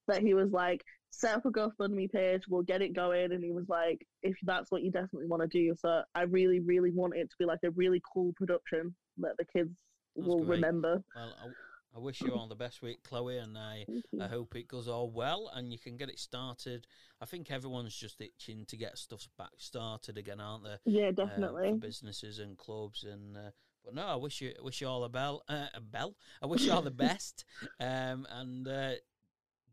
that 0.08 0.22
he 0.22 0.34
was 0.34 0.52
like, 0.52 0.84
set 1.12 1.36
up 1.36 1.46
a 1.46 1.52
GoFundMe 1.52 2.12
page, 2.12 2.44
we'll 2.50 2.64
get 2.64 2.82
it 2.82 2.96
going. 2.96 3.32
And 3.32 3.44
he 3.44 3.52
was 3.52 3.70
like, 3.70 4.06
if 4.24 4.36
that's 4.44 4.72
what 4.72 4.82
you 4.82 4.92
definitely 4.92 5.28
want 5.28 5.44
to 5.44 5.48
do. 5.48 5.76
So 5.80 6.02
I 6.16 6.24
really, 6.24 6.60
really 6.60 6.92
want 6.92 7.16
it 7.16 7.30
to 7.30 7.36
be 7.38 7.46
like 7.46 7.60
a 7.64 7.72
really 7.72 8.02
cool 8.14 8.34
production 8.36 8.96
that 9.18 9.38
the 9.38 9.46
kids 9.46 9.78
That's 10.16 10.28
will 10.28 10.44
great. 10.44 10.58
remember. 10.58 11.04
Well, 11.16 11.36
I, 11.42 11.48
I 11.96 12.00
wish 12.00 12.22
you 12.22 12.34
all 12.34 12.48
the 12.48 12.56
best 12.56 12.82
with 12.82 12.94
it, 12.94 13.04
Chloe, 13.04 13.38
and 13.38 13.56
I, 13.56 13.86
I 14.20 14.28
hope 14.28 14.56
it 14.56 14.68
goes 14.68 14.88
all 14.88 15.12
well 15.12 15.52
and 15.54 15.72
you 15.72 15.78
can 15.78 15.96
get 15.96 16.10
it 16.10 16.18
started. 16.18 16.88
I 17.22 17.26
think 17.26 17.52
everyone's 17.52 17.96
just 17.96 18.20
itching 18.20 18.66
to 18.66 18.76
get 18.76 18.98
stuff 18.98 19.28
back 19.38 19.52
started 19.60 20.18
again, 20.18 20.42
aren't 20.42 20.64
they? 20.64 20.78
Yeah, 20.86 21.10
um, 21.10 21.16
definitely. 21.16 21.70
for 21.70 21.78
businesses 21.78 22.40
and 22.40 22.58
clubs 22.58 23.04
and 23.04 23.38
uh, 23.38 23.52
but 23.86 23.94
no, 23.94 24.08
I 24.08 24.16
wish 24.16 24.42
you 24.42 24.54
wish 24.62 24.82
you 24.82 24.88
all 24.88 25.04
a 25.04 25.10
bell 25.10 25.44
uh, 25.50 25.68
a 25.74 25.82
bell. 25.82 26.16
I 26.42 26.46
wish 26.46 26.64
you 26.64 26.72
all 26.72 26.82
the 26.82 26.92
best. 26.92 27.44
Um, 27.80 28.26
and 28.32 28.68
uh, 28.68 28.92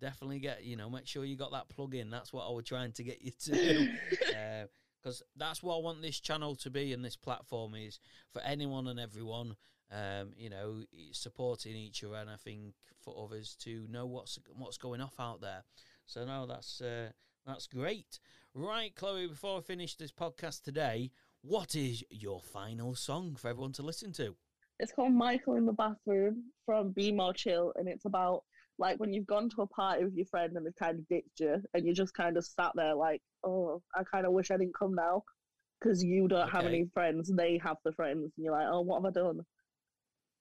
definitely 0.01 0.39
get 0.39 0.65
you 0.65 0.77
know 0.77 0.91
make 0.91 1.07
sure 1.07 1.25
you 1.25 1.37
got 1.37 1.53
that 1.53 1.69
plug 1.69 1.95
in. 1.95 2.11
That's 2.11 2.33
what 2.33 2.47
I 2.47 2.53
was 2.53 2.65
trying 2.65 2.93
to 2.93 3.03
get 3.03 3.21
you 3.23 3.33
to 3.45 3.53
do. 3.53 3.89
Because 5.03 5.23
that's 5.35 5.63
what 5.63 5.77
I 5.77 5.81
want 5.81 6.03
this 6.03 6.21
channel 6.21 6.55
to 6.57 6.69
be 6.69 6.93
and 6.93 7.03
this 7.03 7.17
platform 7.17 7.75
is 7.75 7.99
for 8.35 8.43
anyone 8.43 8.87
and 8.87 9.01
everyone. 9.01 9.57
Um, 9.91 10.33
you 10.37 10.51
know, 10.51 10.83
supporting 11.13 11.75
each 11.75 12.05
other, 12.05 12.17
and 12.17 12.29
I 12.29 12.37
think 12.37 12.75
for 13.03 13.25
others 13.25 13.57
to 13.63 13.87
know 13.89 14.07
what's 14.07 14.39
what's 14.57 14.77
going 14.77 15.01
off 15.01 15.19
out 15.19 15.41
there. 15.41 15.65
So 16.07 16.25
no, 16.27 16.47
that's 16.47 16.81
uh, 16.81 17.13
that's 17.47 17.67
great. 17.67 18.21
Right, 18.55 18.95
Chloe. 18.95 19.27
Before 19.27 19.59
I 19.59 19.63
finish 19.63 19.97
this 19.97 20.13
podcast 20.13 20.63
today, 20.63 21.11
what 21.43 21.75
is 21.75 22.05
your 22.11 22.41
final 22.41 22.95
song 22.95 23.35
for 23.37 23.49
everyone 23.49 23.73
to 23.73 23.83
listen 23.83 24.13
to? 24.13 24.37
It's 24.79 24.93
called 24.93 25.13
Michael 25.13 25.57
in 25.57 25.67
the 25.67 25.73
Bathroom 25.73 26.45
from 26.65 26.93
Be 26.93 27.13
More 27.13 27.33
Chill, 27.33 27.73
and 27.77 27.89
it's 27.89 28.05
about 28.05 28.45
like 28.81 28.99
when 28.99 29.13
you've 29.13 29.27
gone 29.27 29.49
to 29.51 29.63
a 29.63 29.67
party 29.67 30.05
with 30.05 30.15
your 30.15 30.27
friend 30.27 30.57
and 30.57 30.65
they've 30.67 30.75
kind 30.77 30.99
of 30.99 31.07
ditched 31.09 31.39
you, 31.39 31.63
and 31.75 31.87
you 31.87 31.95
just 31.95 32.15
kind 32.15 32.37
of 32.37 32.45
sat 32.45 32.73
there 32.75 32.95
like, 32.95 33.21
oh, 33.45 33.83
I 33.95 34.03
kind 34.05 34.27
of 34.27 34.33
wish 34.33 34.51
I 34.51 34.57
didn't 34.57 34.75
come 34.77 34.95
now 34.95 35.23
because 35.79 36.03
you 36.03 36.27
don't 36.29 36.49
have 36.49 36.67
any 36.67 36.87
friends, 36.95 37.31
they 37.35 37.59
have 37.63 37.77
the 37.85 37.93
friends, 37.93 38.33
and 38.37 38.45
you're 38.45 38.53
like, 38.53 38.67
oh, 38.69 38.81
what 38.81 39.03
have 39.05 39.17
I 39.17 39.21
done? 39.21 39.41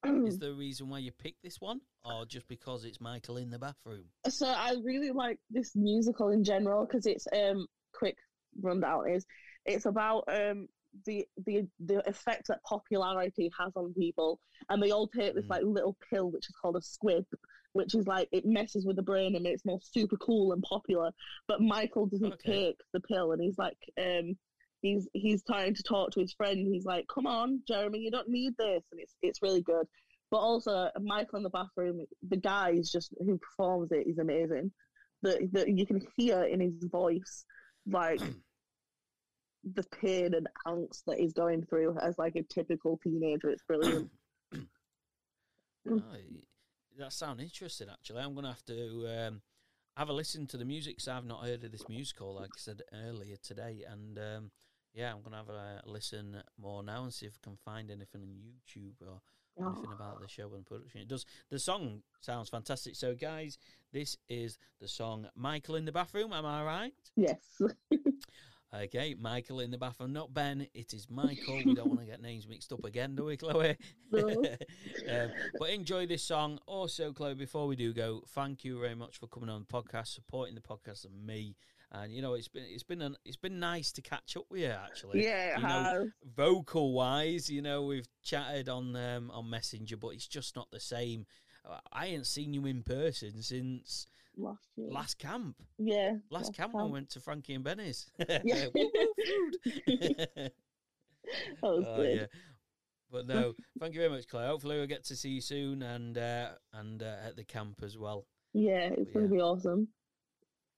Is 0.27 0.39
there 0.39 0.51
a 0.51 0.55
reason 0.55 0.89
why 0.89 0.99
you 0.99 1.11
picked 1.11 1.43
this 1.43 1.59
one, 1.59 1.81
or 2.05 2.25
just 2.25 2.47
because 2.47 2.85
it's 2.85 3.01
Michael 3.01 3.37
in 3.37 3.49
the 3.49 3.59
bathroom? 3.59 4.05
so 4.27 4.47
I 4.47 4.75
really 4.83 5.11
like 5.11 5.37
this 5.49 5.75
musical 5.75 6.29
in 6.29 6.43
general 6.43 6.85
because 6.85 7.05
it's 7.05 7.25
um 7.33 7.65
quick 7.93 8.17
rundown 8.61 9.09
is 9.09 9.25
it's 9.65 9.85
about 9.85 10.23
um 10.27 10.67
the 11.05 11.25
the 11.45 11.65
the 11.85 12.07
effect 12.07 12.47
that 12.47 12.61
popularity 12.63 13.49
has 13.57 13.71
on 13.75 13.93
people 13.93 14.39
and 14.69 14.83
they 14.83 14.91
all 14.91 15.07
take 15.07 15.35
this 15.35 15.45
Mm. 15.45 15.49
like 15.51 15.63
little 15.63 15.95
pill 16.09 16.31
which 16.31 16.49
is 16.49 16.55
called 16.61 16.75
a 16.75 16.81
SQUIP 16.81 17.25
which 17.73 17.93
is 17.95 18.07
like 18.07 18.27
it 18.31 18.45
messes 18.45 18.85
with 18.85 18.95
the 18.95 19.01
brain 19.01 19.35
and 19.35 19.43
makes 19.43 19.63
more 19.65 19.79
super 19.81 20.17
cool 20.17 20.53
and 20.53 20.61
popular. 20.63 21.11
But 21.47 21.61
michael 21.61 22.07
doesn't 22.07 22.33
Okay. 22.33 22.67
take 22.69 22.77
the 22.93 22.99
pill 23.01 23.31
and 23.31 23.41
he's 23.41 23.57
like 23.57 23.77
um 23.99 24.37
he's 24.81 25.07
he's 25.13 25.43
trying 25.43 25.75
to 25.75 25.83
talk 25.83 26.11
to 26.11 26.19
his 26.21 26.33
friend. 26.33 26.57
He's 26.57 26.85
like 26.85 27.05
come 27.13 27.27
on 27.27 27.61
jeremy 27.67 27.99
you 27.99 28.11
don't 28.11 28.29
need 28.29 28.53
this. 28.57 28.83
And 28.91 28.99
it's 29.01 29.15
it's 29.21 29.41
really 29.41 29.61
good. 29.61 29.85
But 30.31 30.37
also 30.37 30.89
michael 31.01 31.37
in 31.37 31.43
the 31.43 31.49
bathroom 31.49 32.05
the 32.27 32.37
guy 32.37 32.71
is 32.71 32.91
just 32.91 33.13
who 33.19 33.37
performs 33.37 33.91
it 33.91 34.07
is 34.07 34.17
amazing. 34.17 34.71
That 35.21 35.49
that 35.53 35.67
you 35.69 35.85
can 35.85 36.01
hear 36.17 36.43
in 36.43 36.59
his 36.61 36.85
voice 36.91 37.45
like 37.85 38.21
the 39.73 39.83
pain 40.01 40.33
and 40.33 40.47
angst 40.65 41.03
that 41.05 41.19
he's 41.19 41.33
going 41.33 41.65
through 41.65 41.97
as 42.01 42.17
like 42.17 42.35
a 42.35 42.43
typical 42.43 42.97
teenager. 43.03 43.49
It's 43.49 43.63
brilliant. 43.67 44.09
Oh, 45.87 45.93
that 46.99 47.13
sounds 47.13 47.41
interesting. 47.41 47.87
Actually, 47.91 48.21
I'm 48.21 48.33
going 48.33 48.43
to 48.43 48.51
have 48.51 48.65
to 48.65 49.27
um, 49.27 49.41
have 49.97 50.09
a 50.09 50.13
listen 50.13 50.45
to 50.47 50.57
the 50.57 50.65
music 50.65 50.97
because 50.97 51.07
I've 51.07 51.25
not 51.25 51.43
heard 51.43 51.63
of 51.63 51.71
this 51.71 51.87
musical, 51.89 52.35
like 52.35 52.51
I 52.55 52.57
said 52.57 52.81
earlier 52.93 53.35
today. 53.41 53.83
And 53.89 54.17
um, 54.17 54.51
yeah, 54.93 55.11
I'm 55.11 55.21
going 55.21 55.31
to 55.31 55.37
have 55.37 55.49
a 55.49 55.81
listen 55.85 56.37
more 56.59 56.83
now 56.83 57.03
and 57.03 57.13
see 57.13 57.25
if 57.25 57.37
I 57.41 57.47
can 57.47 57.57
find 57.65 57.89
anything 57.89 58.21
on 58.21 58.29
YouTube 58.29 58.95
or 59.01 59.21
anything 59.59 59.91
about 59.93 60.21
the 60.21 60.27
show 60.27 60.53
and 60.55 60.65
production. 60.65 61.01
It 61.01 61.07
does. 61.07 61.25
The 61.49 61.59
song 61.59 62.01
sounds 62.21 62.49
fantastic. 62.49 62.95
So, 62.95 63.15
guys, 63.15 63.57
this 63.91 64.17
is 64.27 64.57
the 64.79 64.87
song 64.87 65.27
"Michael 65.35 65.75
in 65.75 65.85
the 65.85 65.91
Bathroom." 65.91 66.33
Am 66.33 66.45
I 66.45 66.63
right? 66.63 66.93
yes 67.15 67.61
Okay, 68.71 69.15
Michael 69.19 69.61
in 69.61 69.71
the 69.71 69.79
bathroom, 69.79 70.13
not 70.13 70.31
Ben. 70.31 70.67
It 70.75 70.93
is 70.93 71.09
Michael. 71.09 71.55
We 71.65 71.73
don't 71.73 71.87
want 71.87 72.01
to 72.01 72.05
get 72.05 72.21
names 72.21 72.47
mixed 72.47 72.71
up 72.71 72.85
again, 72.85 73.15
do 73.15 73.25
we, 73.25 73.35
Chloe? 73.35 73.75
No. 74.11 74.27
um, 75.09 75.31
but 75.57 75.69
enjoy 75.71 76.05
this 76.05 76.21
song. 76.21 76.59
Also, 76.67 77.11
Chloe, 77.11 77.33
before 77.33 77.65
we 77.65 77.75
do 77.75 77.93
go, 77.93 78.21
thank 78.29 78.63
you 78.63 78.79
very 78.79 78.93
much 78.93 79.17
for 79.17 79.25
coming 79.25 79.49
on 79.49 79.65
the 79.67 79.73
podcast, 79.73 80.13
supporting 80.13 80.53
the 80.53 80.61
podcast 80.61 81.05
and 81.05 81.25
me. 81.25 81.55
And 81.91 82.13
you 82.13 82.21
know, 82.21 82.35
it's 82.35 82.47
been 82.47 82.65
it's 82.67 82.83
been 82.83 83.01
an, 83.01 83.15
it's 83.25 83.37
been 83.37 83.59
nice 83.59 83.91
to 83.93 84.03
catch 84.03 84.37
up 84.37 84.45
with 84.51 84.61
you 84.61 84.67
actually. 84.67 85.23
yeah 85.23 85.57
you 85.57 85.63
know, 85.63 86.11
vocal 86.35 86.93
wise, 86.93 87.49
you 87.49 87.63
know, 87.63 87.81
we've 87.81 88.07
chatted 88.21 88.69
on 88.69 88.95
um, 88.95 89.31
on 89.31 89.49
Messenger, 89.49 89.97
but 89.97 90.09
it's 90.09 90.27
just 90.27 90.55
not 90.55 90.69
the 90.69 90.79
same. 90.79 91.25
I 91.91 92.07
ain't 92.07 92.27
seen 92.27 92.53
you 92.53 92.65
in 92.65 92.83
person 92.83 93.41
since 93.41 94.07
last 94.39 94.67
year 94.75 94.89
last 94.91 95.17
camp. 95.19 95.55
yeah 95.77 96.13
Last 96.31 96.53
camp, 96.55 96.73
I 96.75 96.83
went 96.83 97.09
to 97.11 97.19
Frankie 97.19 97.53
and 97.55 97.63
Benny's. 97.63 98.09
Yeah. 98.43 98.67
Woo, 98.73 98.91
woo, 98.93 99.13
food. 99.25 99.57
that 99.87 100.51
was 101.63 101.85
Oh, 101.87 101.95
good 101.97 102.15
yeah. 102.17 102.25
But 103.11 103.25
no, 103.27 103.53
thank 103.79 103.93
you 103.95 103.99
very 104.01 104.11
much, 104.11 104.27
Claire. 104.27 104.47
Hopefully, 104.49 104.77
we'll 104.77 104.85
get 104.85 105.03
to 105.05 105.15
see 105.15 105.29
you 105.29 105.41
soon 105.41 105.81
and 105.81 106.15
uh, 106.17 106.49
and 106.73 107.01
uh, 107.01 107.15
at 107.25 107.35
the 107.35 107.43
camp 107.43 107.81
as 107.83 107.97
well. 107.97 108.25
yeah 108.53 108.89
it's 108.97 109.11
gonna 109.11 109.25
Yeah. 109.25 109.31
be 109.31 109.41
awesome 109.41 109.87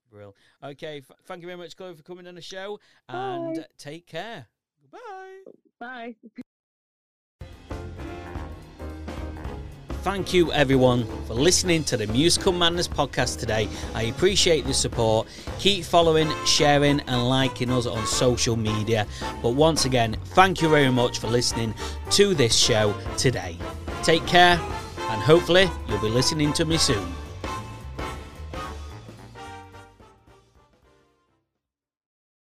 Brill. 0.10 0.36
Okay, 0.64 0.98
f- 1.00 1.18
thank 1.26 1.42
you 1.42 1.48
very 1.48 1.58
much, 1.58 1.76
Chloe, 1.78 1.96
for 1.96 2.04
coming 2.04 2.28
on 2.28 2.36
the 2.36 2.42
show, 2.42 2.80
and 3.08 3.56
Bye. 3.56 3.66
take 3.78 4.08
care. 4.08 4.48
Goodbye. 4.82 5.52
bye 5.80 6.42
Thank 10.02 10.34
you, 10.34 10.52
everyone, 10.52 11.06
for 11.28 11.36
listening 11.36 11.84
to 11.84 11.96
the 11.96 12.08
Musical 12.08 12.52
Madness 12.52 12.88
podcast 12.88 13.40
today. 13.40 13.70
I 13.94 14.04
appreciate 14.04 14.66
the 14.66 14.74
support. 14.74 15.28
Keep 15.60 15.84
following, 15.84 16.28
sharing, 16.44 17.02
and 17.02 17.30
liking 17.30 17.70
us 17.70 17.86
on 17.86 18.04
social 18.08 18.56
media. 18.56 19.06
But 19.44 19.52
once 19.52 19.86
again, 19.86 20.18
thank 20.34 20.60
you 20.60 20.70
very 20.70 20.90
much 20.90 21.20
for 21.20 21.28
listening 21.28 21.76
to 22.12 22.34
this 22.34 22.56
show 22.56 22.96
today. 23.16 23.58
Take 24.02 24.26
care, 24.26 24.60
and 25.10 25.22
hopefully, 25.22 25.70
you'll 25.88 26.02
be 26.02 26.10
listening 26.10 26.52
to 26.54 26.66
me 26.66 26.78
soon. 26.78 27.14